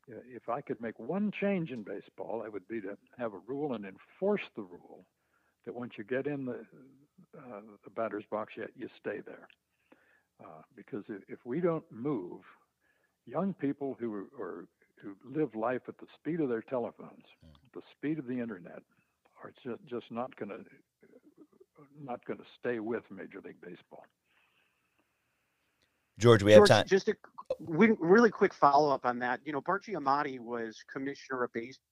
[0.08, 3.74] If I could make one change in baseball, it would be to have a rule
[3.74, 5.06] and enforce the rule
[5.66, 6.66] that once you get in the
[7.38, 9.48] uh, the batter's box, yet you stay there.
[10.44, 12.42] Uh, because if, we don't move,
[13.26, 14.66] young people who are, are
[15.02, 17.54] who live life at the speed of their telephones, mm.
[17.74, 18.82] the speed of the internet,
[19.44, 20.64] are just just not going to
[22.02, 24.06] not going to stay with Major League Baseball.
[26.20, 26.88] George, we George, have time.
[26.88, 27.16] Just a
[27.60, 29.40] really quick follow up on that.
[29.46, 31.84] You know, Bart Giamatti was commissioner of baseball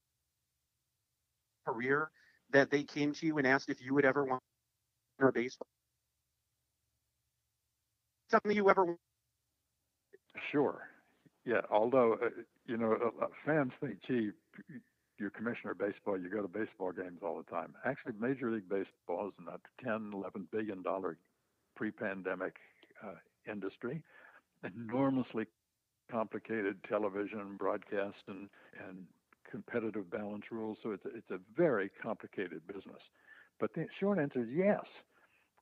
[1.66, 2.12] career
[2.52, 4.42] that they came to you and asked if you would ever want
[5.20, 5.68] a baseball.
[8.30, 8.86] Something you ever.
[8.86, 9.00] Want.
[10.52, 10.82] Sure.
[11.46, 11.62] Yeah.
[11.72, 12.30] Although uh,
[12.66, 14.32] you know, uh, fans think, gee,
[15.18, 17.74] you're commissioner of baseball, you go to baseball games all the time.
[17.86, 21.18] Actually, Major League Baseball is not 10, 11 billion dollar
[21.76, 22.56] pre-pandemic
[23.04, 23.14] uh,
[23.50, 24.02] industry,
[24.64, 25.46] enormously
[26.12, 28.50] complicated television broadcast and
[28.88, 29.06] and
[29.50, 30.78] competitive balance rules.
[30.84, 33.02] So it's a, it's a very complicated business.
[33.60, 34.84] But the short answer is yes.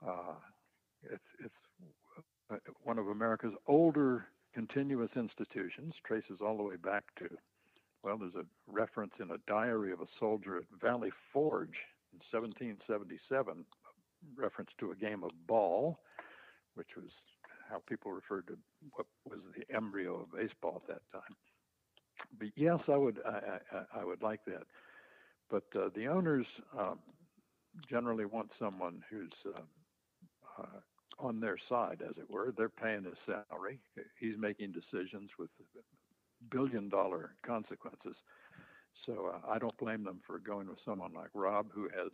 [0.05, 0.35] Uh,
[1.03, 1.53] it's it's
[2.51, 7.27] uh, one of America's older continuous institutions, traces all the way back to
[8.03, 11.77] well, there's a reference in a diary of a soldier at Valley Forge
[12.11, 13.63] in 1777,
[14.35, 15.99] reference to a game of ball,
[16.75, 17.07] which was
[17.69, 18.57] how people referred to
[18.91, 21.35] what was the embryo of baseball at that time.
[22.39, 24.63] But yes, I would I, I, I would like that.
[25.49, 26.45] But uh, the owners
[26.77, 26.99] um,
[27.89, 30.79] generally want someone who's uh, uh,
[31.19, 32.53] on their side, as it were.
[32.57, 33.79] They're paying his salary.
[34.19, 35.49] He's making decisions with
[36.51, 38.15] billion dollar consequences.
[39.05, 42.11] So uh, I don't blame them for going with someone like Rob, who has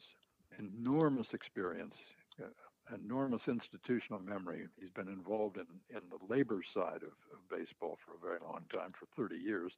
[0.57, 1.93] enormous experience,
[2.41, 2.47] uh,
[2.93, 4.67] enormous institutional memory.
[4.79, 8.63] He's been involved in, in the labor side of, of baseball for a very long
[8.73, 9.71] time, for 30 years.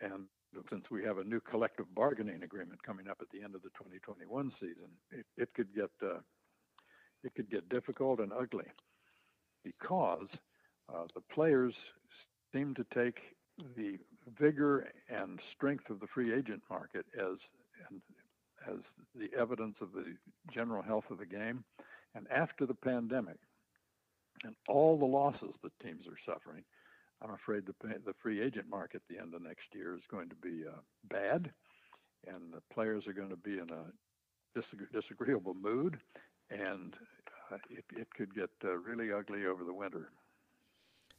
[0.00, 0.24] And
[0.70, 3.70] since we have a new collective bargaining agreement coming up at the end of the
[3.70, 6.18] 2021 season, it, it could get uh,
[7.24, 8.66] it could get difficult and ugly
[9.64, 10.28] because
[10.88, 11.74] uh, the players
[12.52, 13.18] seem to take
[13.76, 13.98] the
[14.38, 17.38] vigor and strength of the free agent market as
[17.88, 18.00] and
[18.68, 18.80] as
[19.14, 20.04] the evidence of the
[20.52, 21.64] general health of the game.
[22.16, 23.36] And after the pandemic
[24.42, 26.64] and all the losses that teams are suffering,
[27.22, 27.74] I'm afraid the
[28.04, 30.80] the free agent market at the end of next year is going to be uh,
[31.10, 31.50] bad,
[32.26, 35.98] and the players are going to be in a disagreeable mood,
[36.50, 36.94] and
[37.52, 40.10] uh, it, it could get uh, really ugly over the winter.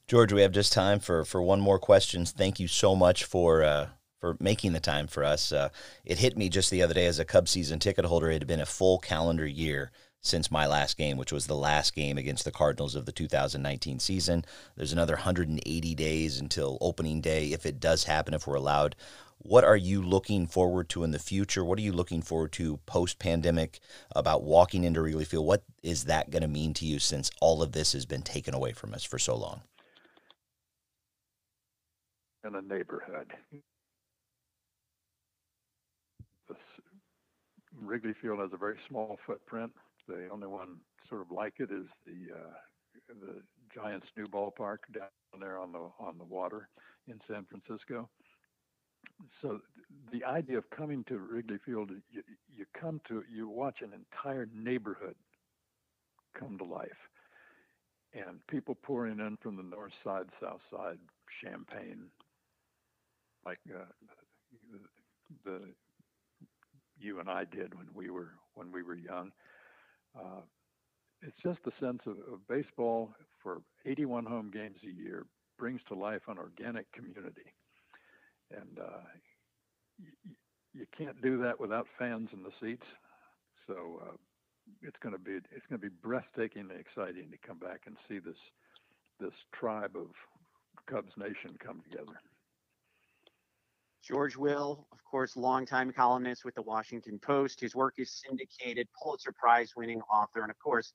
[0.07, 2.25] George, we have just time for for one more question.
[2.25, 5.51] Thank you so much for uh, for making the time for us.
[5.51, 5.69] Uh,
[6.05, 8.29] it hit me just the other day as a Cub season ticket holder.
[8.29, 9.91] It had been a full calendar year
[10.28, 14.00] since my last game, which was the last game against the Cardinals of the 2019
[14.00, 14.46] season.
[14.76, 18.96] There's another 180 days until opening day, if it does happen, if we're allowed.
[19.40, 21.63] What are you looking forward to in the future?
[21.63, 23.80] What are you looking forward to post pandemic
[24.16, 25.46] about walking into Wrigley Field?
[25.46, 28.54] What is that going to mean to you since all of this has been taken
[28.54, 29.62] away from us for so long?
[32.48, 33.34] in a neighborhood.
[37.80, 39.72] Wrigley Field has a very small footprint.
[40.08, 40.78] The only one
[41.10, 42.54] sort of like it is the uh,
[43.10, 43.41] the
[43.74, 46.70] Giants' new ballpark down there on the on the water
[47.08, 48.10] in San Francisco.
[49.41, 49.60] So
[50.12, 52.24] the idea of coming to Wrigley Field, you,
[52.56, 55.15] you come to you watch an entire neighborhood
[56.38, 56.89] come to life,
[58.13, 60.98] and people pouring in from the north side, south side,
[61.43, 62.06] Champaign,
[63.46, 63.86] like uh,
[65.46, 65.62] the
[67.00, 69.32] you and I did when we were when we were young.
[70.17, 70.41] Uh,
[71.21, 75.25] it's just the sense of, of, baseball for 81 home games a year
[75.58, 77.53] brings to life an organic community,
[78.51, 79.01] and uh,
[79.99, 80.36] y-
[80.73, 82.86] you can't do that without fans in the seats.
[83.65, 84.15] So uh,
[84.82, 88.19] it's going to be it's going to be breathtakingly exciting to come back and see
[88.19, 88.38] this
[89.19, 90.08] this tribe of
[90.89, 92.19] Cubs Nation come together.
[94.08, 97.60] George Will, of course, longtime columnist with the Washington Post.
[97.60, 100.93] His work is syndicated, Pulitzer Prize winning author, and of course,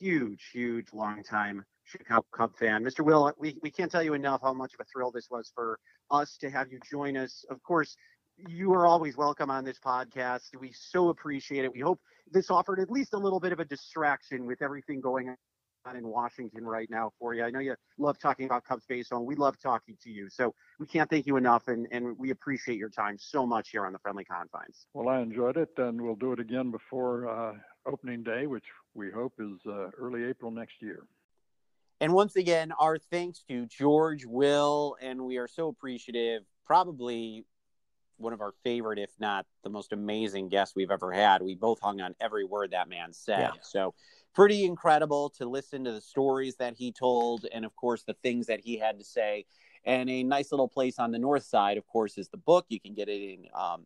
[0.00, 2.82] huge, huge, longtime Chicago Cub fan.
[2.82, 3.04] Mr.
[3.04, 5.78] Will, we, we can't tell you enough how much of a thrill this was for
[6.10, 7.44] us to have you join us.
[7.48, 7.96] Of course,
[8.36, 10.48] you are always welcome on this podcast.
[10.58, 11.72] We so appreciate it.
[11.72, 12.00] We hope
[12.32, 15.28] this offered at least a little bit of a distraction with everything going
[15.96, 17.44] in Washington right now for you.
[17.44, 19.24] I know you love talking about Cubs baseball.
[19.24, 20.28] We love talking to you.
[20.30, 23.86] So we can't thank you enough, and, and we appreciate your time so much here
[23.86, 24.86] on the Friendly Confines.
[24.94, 27.52] Well, I enjoyed it, and we'll do it again before uh,
[27.86, 31.04] opening day, which we hope is uh, early April next year.
[32.00, 36.42] And once again, our thanks to George, Will, and we are so appreciative.
[36.64, 37.44] Probably
[38.18, 41.42] one of our favorite, if not the most amazing guests we've ever had.
[41.42, 43.40] We both hung on every word that man said.
[43.40, 43.60] Yeah.
[43.62, 43.94] So
[44.34, 48.46] pretty incredible to listen to the stories that he told and of course the things
[48.46, 49.44] that he had to say
[49.84, 52.78] and a nice little place on the north side of course is the book you
[52.78, 53.84] can get it in um,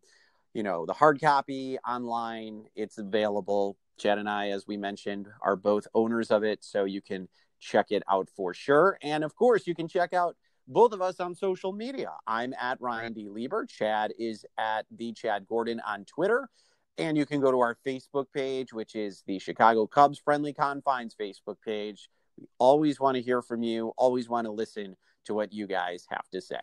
[0.52, 5.56] you know the hard copy online it's available chad and i as we mentioned are
[5.56, 9.66] both owners of it so you can check it out for sure and of course
[9.66, 10.36] you can check out
[10.68, 15.12] both of us on social media i'm at ryan d lieber chad is at the
[15.12, 16.48] chad gordon on twitter
[16.98, 21.14] and you can go to our Facebook page, which is the Chicago Cubs Friendly Confines
[21.18, 22.08] Facebook page.
[22.38, 24.96] We always want to hear from you, always want to listen
[25.26, 26.60] to what you guys have to say.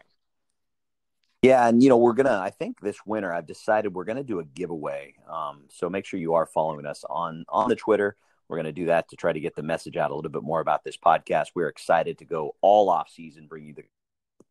[1.42, 2.38] Yeah, and you know we're gonna.
[2.38, 5.14] I think this winter I've decided we're gonna do a giveaway.
[5.32, 8.18] Um, so make sure you are following us on on the Twitter.
[8.50, 10.60] We're gonna do that to try to get the message out a little bit more
[10.60, 11.50] about this podcast.
[11.56, 13.84] We're excited to go all off season, bring you the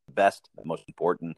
[0.08, 1.37] best, the most important.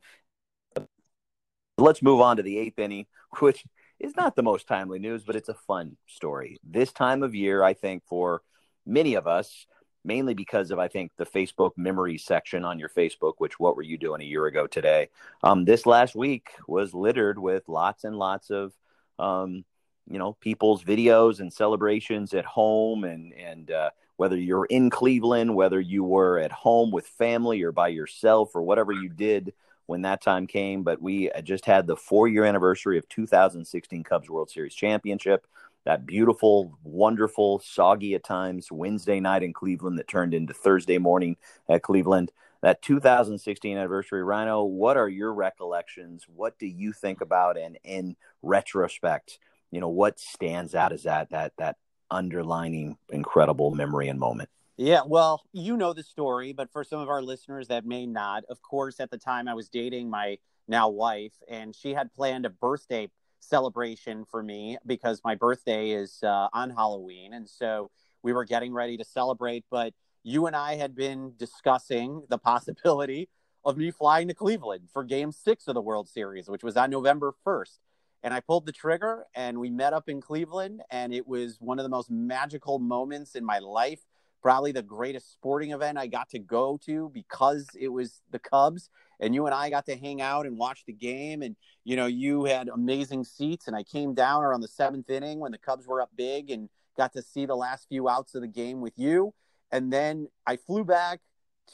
[1.79, 3.07] Let's move on to the eighth inning,
[3.39, 3.65] which
[3.99, 6.59] is not the most timely news, but it's a fun story.
[6.63, 8.43] This time of year, I think, for
[8.87, 9.67] many of us,
[10.05, 13.83] mainly because of, I think, the Facebook memories section on your Facebook, which what were
[13.83, 15.09] you doing a year ago today?
[15.43, 18.73] Um, this last week was littered with lots and lots of,
[19.19, 19.65] um,
[20.11, 25.55] you know, people's videos and celebrations at home and, and, uh, whether you're in Cleveland,
[25.55, 29.55] whether you were at home with family or by yourself or whatever you did
[29.87, 34.29] when that time came, but we just had the four year anniversary of 2016 Cubs
[34.29, 35.47] World Series Championship.
[35.85, 41.39] That beautiful, wonderful, soggy at times Wednesday night in Cleveland that turned into Thursday morning
[41.69, 42.31] at Cleveland.
[42.61, 46.27] That 2016 anniversary, Rhino, what are your recollections?
[46.29, 47.57] What do you think about?
[47.57, 49.39] And in retrospect,
[49.71, 51.77] you know, what stands out is that that that
[52.11, 54.49] underlining incredible memory and moment?
[54.77, 58.45] Yeah, well, you know the story, but for some of our listeners that may not,
[58.49, 62.47] of course, at the time I was dating my now wife, and she had planned
[62.47, 63.11] a birthday
[63.41, 67.35] celebration for me because my birthday is uh, on Halloween.
[67.35, 67.91] And so
[68.23, 69.65] we were getting ready to celebrate.
[69.71, 73.29] But you and I had been discussing the possibility
[73.65, 76.91] of me flying to Cleveland for game six of the World Series, which was on
[76.91, 77.79] November 1st.
[78.23, 80.83] And I pulled the trigger and we met up in Cleveland.
[80.91, 84.01] And it was one of the most magical moments in my life.
[84.43, 88.89] Probably the greatest sporting event I got to go to because it was the Cubs.
[89.21, 91.43] And you and I got to hang out and watch the game.
[91.43, 93.67] And, you know, you had amazing seats.
[93.67, 96.71] And I came down around the seventh inning when the Cubs were up big and
[96.97, 99.35] got to see the last few outs of the game with you.
[99.71, 101.21] And then I flew back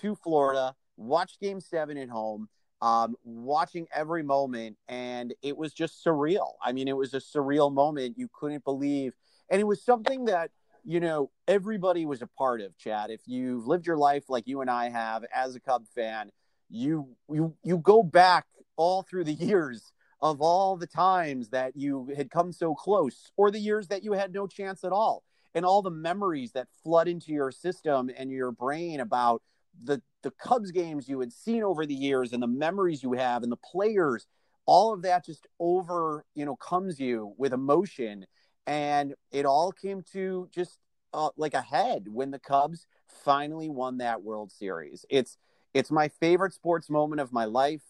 [0.00, 2.48] to Florida, watched game seven at home,
[2.86, 4.76] um, watching every moment.
[4.86, 6.52] And it was just surreal.
[6.62, 8.16] I mean, it was a surreal moment.
[8.16, 9.14] You couldn't believe.
[9.50, 10.52] And it was something that,
[10.84, 13.10] you know, everybody was a part of, Chad.
[13.10, 16.30] If you've lived your life like you and I have as a Cub fan,
[16.68, 22.12] you you you go back all through the years of all the times that you
[22.16, 25.24] had come so close or the years that you had no chance at all
[25.54, 29.42] and all the memories that flood into your system and your brain about
[29.84, 33.42] the the Cubs games you had seen over the years and the memories you have
[33.42, 34.26] and the players
[34.66, 38.26] all of that just over you know comes you with emotion.
[38.66, 40.80] And it all came to just
[41.14, 42.86] uh, like a head when the Cubs
[43.24, 45.06] finally won that World Series.
[45.08, 45.38] It's
[45.72, 47.82] it's my favorite sports moment of my life.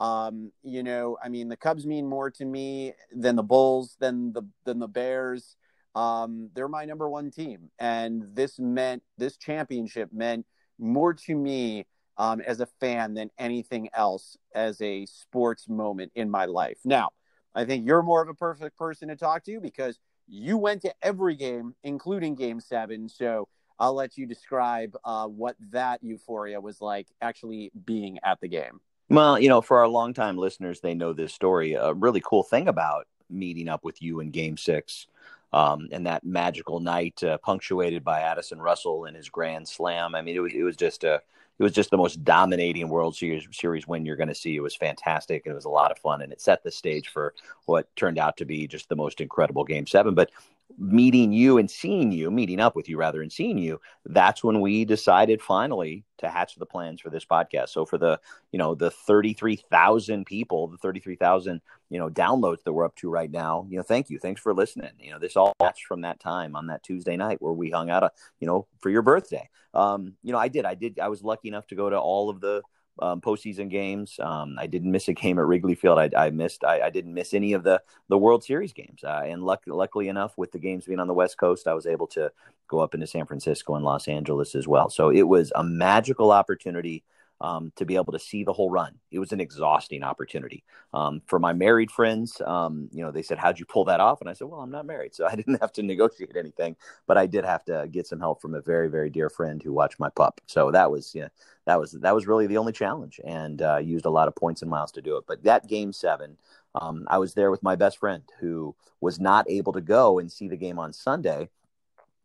[0.00, 4.32] Um, you know, I mean, the Cubs mean more to me than the Bulls, than
[4.32, 5.56] the than the Bears.
[5.94, 10.44] Um, they're my number one team, and this meant this championship meant
[10.78, 16.30] more to me um, as a fan than anything else as a sports moment in
[16.30, 16.78] my life.
[16.84, 17.10] Now,
[17.54, 20.94] I think you're more of a perfect person to talk to because you went to
[21.02, 23.08] every game, including Game Seven.
[23.08, 23.48] So
[23.78, 28.80] I'll let you describe uh, what that euphoria was like actually being at the game.
[29.08, 31.74] Well, you know, for our longtime listeners, they know this story.
[31.74, 35.06] A really cool thing about meeting up with you in Game Six,
[35.54, 40.16] um, and that magical night, uh, punctuated by Addison Russell and his grand slam.
[40.16, 41.22] I mean, it was it was just a
[41.56, 44.56] it was just the most dominating World Series series win you're going to see.
[44.56, 45.44] It was fantastic.
[45.46, 47.34] It was a lot of fun, and it set the stage for
[47.66, 50.12] what turned out to be just the most incredible Game Seven.
[50.12, 50.32] But
[50.78, 54.60] meeting you and seeing you, meeting up with you rather, and seeing you, that's when
[54.60, 57.68] we decided finally to hatch the plans for this podcast.
[57.70, 58.20] So for the,
[58.52, 61.60] you know, the 33,000 people, the 33,000,
[61.90, 64.18] you know, downloads that we're up to right now, you know, thank you.
[64.18, 64.90] Thanks for listening.
[64.98, 67.90] You know, this all hatched from that time on that Tuesday night where we hung
[67.90, 68.10] out, a, uh,
[68.40, 69.48] you know, for your birthday.
[69.74, 72.30] Um, you know, I did, I did, I was lucky enough to go to all
[72.30, 72.62] of the,
[73.00, 74.18] um, postseason games.
[74.20, 75.98] Um, I didn't miss a game at Wrigley Field.
[75.98, 76.64] I, I missed.
[76.64, 79.02] I, I, didn't miss any of the the World Series games.
[79.02, 81.86] Uh, and luck, luckily enough, with the games being on the West Coast, I was
[81.86, 82.30] able to
[82.68, 84.88] go up into San Francisco and Los Angeles as well.
[84.90, 87.04] So it was a magical opportunity
[87.40, 88.94] um, to be able to see the whole run.
[89.10, 90.64] It was an exhausting opportunity.
[90.92, 94.20] Um, for my married friends, um, you know, they said, "How'd you pull that off?"
[94.20, 96.76] And I said, "Well, I'm not married, so I didn't have to negotiate anything,
[97.06, 99.72] but I did have to get some help from a very, very dear friend who
[99.72, 100.40] watched my pup.
[100.46, 101.28] So that was, yeah,
[101.66, 104.62] that was that was really the only challenge, and uh, used a lot of points
[104.62, 105.24] and miles to do it.
[105.26, 106.36] But that game seven,
[106.74, 110.30] um, I was there with my best friend who was not able to go and
[110.30, 111.48] see the game on Sunday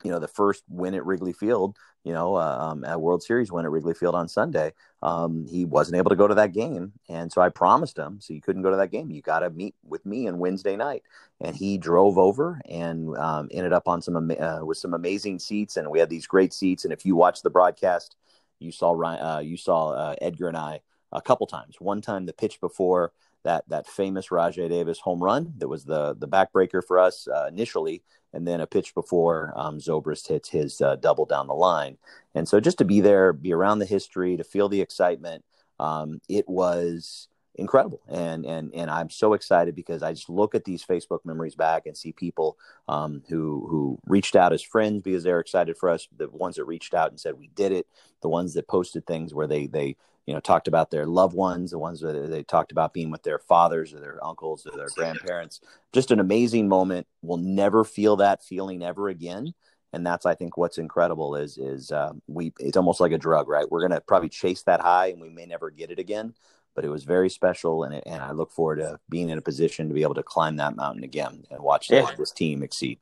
[0.03, 3.51] you know the first win at Wrigley Field, you know, uh, um, a World Series
[3.51, 4.73] win at Wrigley Field on Sunday.
[5.01, 8.33] Um, he wasn't able to go to that game, and so I promised him, so
[8.33, 9.11] you couldn't go to that game.
[9.11, 11.03] You got to meet with me on Wednesday night,
[11.41, 15.77] and he drove over and um, ended up on some uh, with some amazing seats,
[15.77, 16.83] and we had these great seats.
[16.83, 18.15] And if you watch the broadcast,
[18.59, 20.81] you saw Ryan, uh, you saw uh, Edgar and I
[21.11, 21.75] a couple times.
[21.79, 23.11] One time the pitch before
[23.43, 27.47] that that famous Rajay Davis home run that was the the backbreaker for us uh,
[27.47, 31.97] initially, and then a pitch before um, Zobrist hits his uh, double down the line.
[32.35, 35.43] And so just to be there, be around the history, to feel the excitement,
[35.79, 38.01] um, it was incredible.
[38.07, 41.85] And and and I'm so excited because I just look at these Facebook memories back
[41.85, 46.07] and see people um, who who reached out as friends because they're excited for us.
[46.17, 47.87] The ones that reached out and said we did it.
[48.21, 49.97] The ones that posted things where they they
[50.29, 53.23] you know talked about their loved ones the ones that they talked about being with
[53.23, 55.59] their fathers or their uncles or their grandparents
[55.91, 59.51] just an amazing moment we'll never feel that feeling ever again
[59.91, 63.49] and that's i think what's incredible is is um, we it's almost like a drug
[63.49, 66.31] right we're going to probably chase that high and we may never get it again
[66.79, 69.41] but it was very special and, it, and i look forward to being in a
[69.41, 72.03] position to be able to climb that mountain again and watch yeah.
[72.03, 72.97] this, this team exceed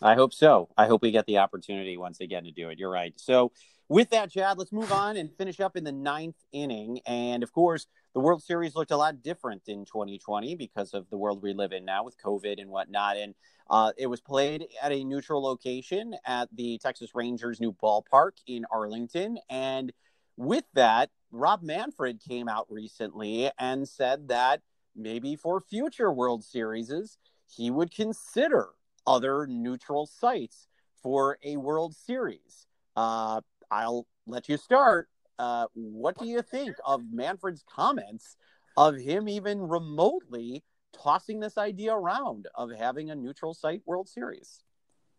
[0.00, 2.88] i hope so i hope we get the opportunity once again to do it you're
[2.88, 3.50] right so
[3.88, 6.98] with that, Chad, let's move on and finish up in the ninth inning.
[7.06, 11.16] And of course, the World Series looked a lot different in 2020 because of the
[11.16, 13.16] world we live in now with COVID and whatnot.
[13.16, 13.34] And
[13.70, 18.64] uh, it was played at a neutral location at the Texas Rangers' new ballpark in
[18.72, 19.38] Arlington.
[19.48, 19.92] And
[20.36, 24.62] with that, Rob Manfred came out recently and said that
[24.94, 28.70] maybe for future World Series, he would consider
[29.06, 30.66] other neutral sites
[31.02, 32.66] for a World Series.
[32.96, 35.08] Uh, I'll let you start.
[35.38, 38.36] Uh, what do you think of Manfred's comments
[38.76, 44.60] of him even remotely tossing this idea around of having a neutral site World Series?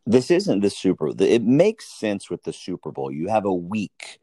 [0.05, 1.11] This isn't the Super.
[1.19, 3.11] It makes sense with the Super Bowl.
[3.11, 4.19] You have a week,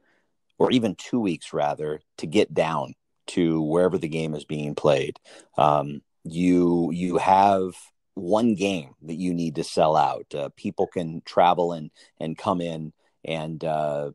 [0.58, 2.94] or even two weeks rather, to get down
[3.26, 5.18] to wherever the game is being played.
[5.56, 7.74] Um, you you have
[8.14, 10.34] one game that you need to sell out.
[10.34, 11.90] Uh, people can travel and
[12.20, 12.92] and come in
[13.24, 14.12] and uh,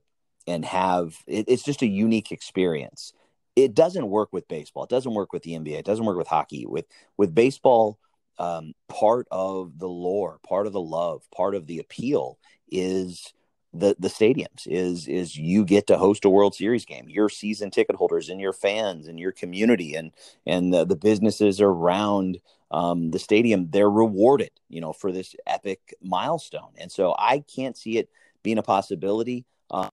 [0.47, 3.13] and have it, it's just a unique experience.
[3.55, 4.83] It doesn't work with baseball.
[4.83, 5.79] It doesn't work with the NBA.
[5.79, 6.65] It doesn't work with hockey.
[6.65, 6.85] With
[7.17, 7.99] with baseball,
[8.37, 12.39] um, part of the lore, part of the love, part of the appeal
[12.71, 13.33] is
[13.73, 17.07] the the stadiums is is you get to host a World Series game.
[17.07, 20.11] Your season ticket holders and your fans and your community and
[20.45, 22.39] and the, the businesses around
[22.71, 26.71] um, the stadium they're rewarded, you know, for this epic milestone.
[26.77, 28.09] And so I can't see it
[28.43, 29.45] being a possibility.
[29.69, 29.89] Uh,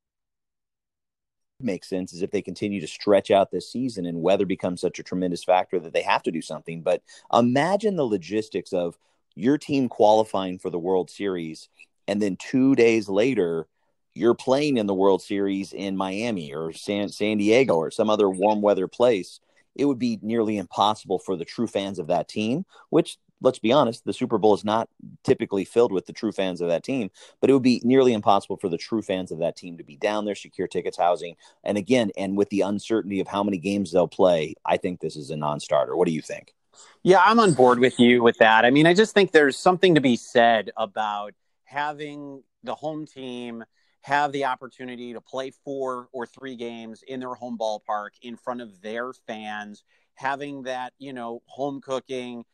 [1.61, 4.99] makes sense is if they continue to stretch out this season and weather becomes such
[4.99, 6.83] a tremendous factor that they have to do something.
[6.83, 7.03] But
[7.33, 8.99] imagine the logistics of
[9.35, 11.69] your team qualifying for the World Series
[12.09, 13.67] and then two days later
[14.15, 18.31] you're playing in the World Series in Miami or San, San Diego or some other
[18.31, 19.41] warm weather place,
[19.75, 23.73] it would be nearly impossible for the true fans of that team, which let's be
[23.73, 24.89] honest, the Super Bowl is not
[25.23, 28.57] typically filled with the true fans of that team, but it would be nearly impossible
[28.57, 31.37] for the true fans of that team to be down there, secure tickets, housing.
[31.65, 35.17] And again, and with the uncertainty of how many games they'll play, I think this
[35.17, 35.97] is a non starter.
[35.97, 36.55] What do you think?
[37.03, 38.65] Yeah, I'm on board with you with that.
[38.65, 41.35] I mean, I just think there's something to be said about
[41.67, 43.65] having the home team
[44.01, 48.61] have the opportunity to play four or three games in their home ballpark in front
[48.61, 49.83] of their fans,
[50.15, 52.45] having that, you know, home cooking,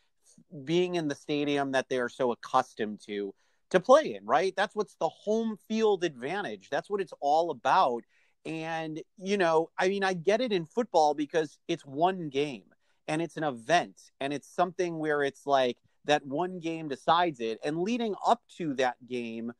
[0.64, 3.34] being in the stadium that they are so accustomed to
[3.70, 4.54] to play in, right?
[4.54, 6.68] That's what's the home field advantage.
[6.70, 8.04] That's what it's all about.
[8.44, 12.64] And, you know, I mean, I get it in football because it's one game
[13.08, 17.58] and it's an event and it's something where it's like that one game decides it.
[17.64, 19.52] And leading up to that game,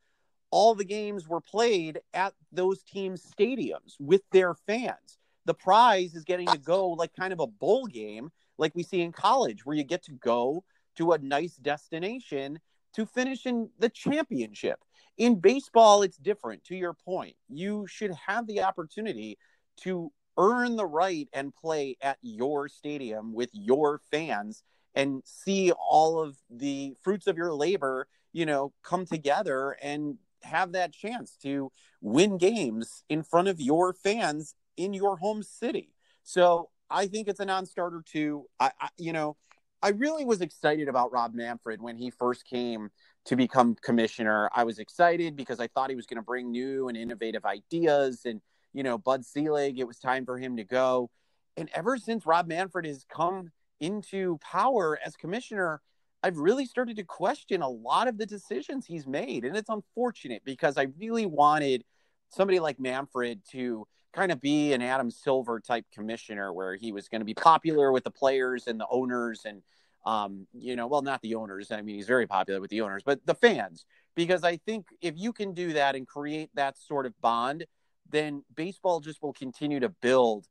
[0.51, 5.17] all the games were played at those teams' stadiums with their fans.
[5.45, 9.01] The prize is getting to go like kind of a bowl game, like we see
[9.01, 10.63] in college, where you get to go
[10.97, 12.59] to a nice destination
[12.93, 14.79] to finish in the championship.
[15.17, 16.63] In baseball, it's different.
[16.65, 19.37] To your point, you should have the opportunity
[19.81, 24.63] to earn the right and play at your stadium with your fans
[24.95, 30.73] and see all of the fruits of your labor, you know, come together and have
[30.73, 31.71] that chance to
[32.01, 35.93] win games in front of your fans in your home city.
[36.23, 38.45] So I think it's a non-starter too.
[38.59, 39.37] I, I, you know,
[39.81, 42.89] I really was excited about Rob Manfred when he first came
[43.25, 44.49] to become commissioner.
[44.53, 48.21] I was excited because I thought he was going to bring new and innovative ideas.
[48.25, 48.41] And
[48.73, 51.09] you know, Bud Selig, it was time for him to go.
[51.57, 53.51] And ever since Rob Manfred has come
[53.83, 55.81] into power as commissioner,
[56.23, 59.43] I've really started to question a lot of the decisions he's made.
[59.43, 61.83] And it's unfortunate because I really wanted
[62.29, 67.09] somebody like Manfred to kind of be an Adam Silver type commissioner where he was
[67.09, 69.61] going to be popular with the players and the owners and
[70.05, 71.71] um, you know, well, not the owners.
[71.71, 75.13] I mean, he's very popular with the owners, but the fans, because I think if
[75.17, 77.65] you can do that and create that sort of bond,
[78.09, 80.47] then baseball just will continue to build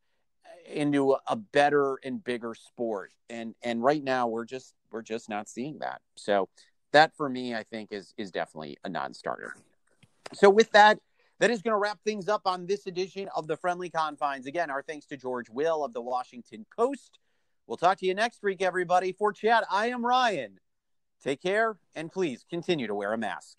[0.66, 3.12] into a better and bigger sport.
[3.30, 6.00] And and right now we're just we're just not seeing that.
[6.16, 6.48] So
[6.92, 9.54] that for me, I think is is definitely a non-starter.
[10.34, 10.98] So with that,
[11.40, 14.46] that is going to wrap things up on this edition of the Friendly Confines.
[14.46, 17.18] Again, our thanks to George Will of the Washington Post.
[17.66, 19.12] We'll talk to you next week, everybody.
[19.12, 20.58] For Chad I am Ryan.
[21.22, 23.58] Take care and please continue to wear a mask.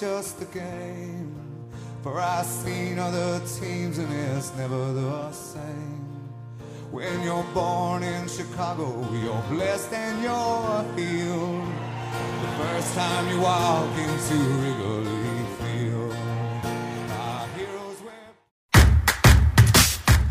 [0.00, 1.34] It's just a game.
[2.02, 6.06] For I've seen other teams and it's never the same.
[6.90, 11.66] When you're born in Chicago, you're blessed and you're healed.
[12.42, 16.14] The first time you walk into Wrigley Field.
[17.10, 18.86] Our heroes wear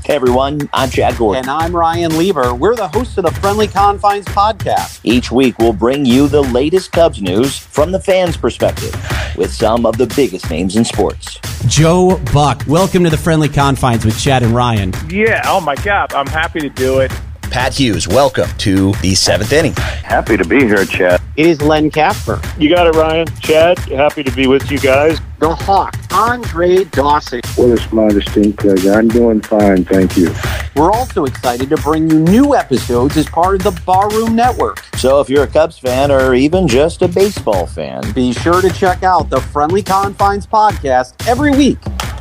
[0.06, 1.44] Hey everyone, I'm Chad Gordon.
[1.44, 2.56] And I'm Ryan Lieber.
[2.56, 5.02] We're the hosts of the Friendly Confines podcast.
[5.04, 8.96] Each week we'll bring you the latest Cubs news from the fans' perspective
[9.38, 11.40] with some of the biggest names in sports.
[11.68, 12.64] Joe Buck.
[12.68, 14.94] Welcome to the Friendly Confines with Chad and Ryan.
[15.10, 17.12] Yeah, oh my God, I'm happy to do it.
[17.50, 19.74] Pat Hughes, welcome to the seventh inning.
[19.74, 21.22] Happy to be here, Chad.
[21.36, 22.42] It is Len Kasper.
[22.58, 23.28] You got it, Ryan.
[23.40, 25.20] Chad, happy to be with you guys.
[25.40, 27.42] The Hawk, Andre Dawson.
[27.56, 28.94] What a small, distinct pleasure.
[28.94, 30.34] I'm doing fine, thank you.
[30.76, 34.84] We're also excited to bring you new episodes as part of the Barroom Network.
[34.98, 38.70] So if you're a Cubs fan or even just a baseball fan, Be sure to
[38.72, 41.80] check out the Friendly Confines podcast every week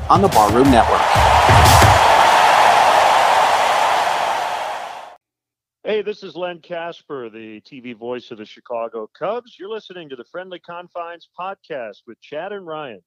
[0.09, 1.66] on the Barroom Network.
[5.87, 9.57] Hey, this is Len Kasper, the TV voice of the Chicago Cubs.
[9.57, 13.03] You're listening to the Friendly Confines podcast with Chad and Ryan.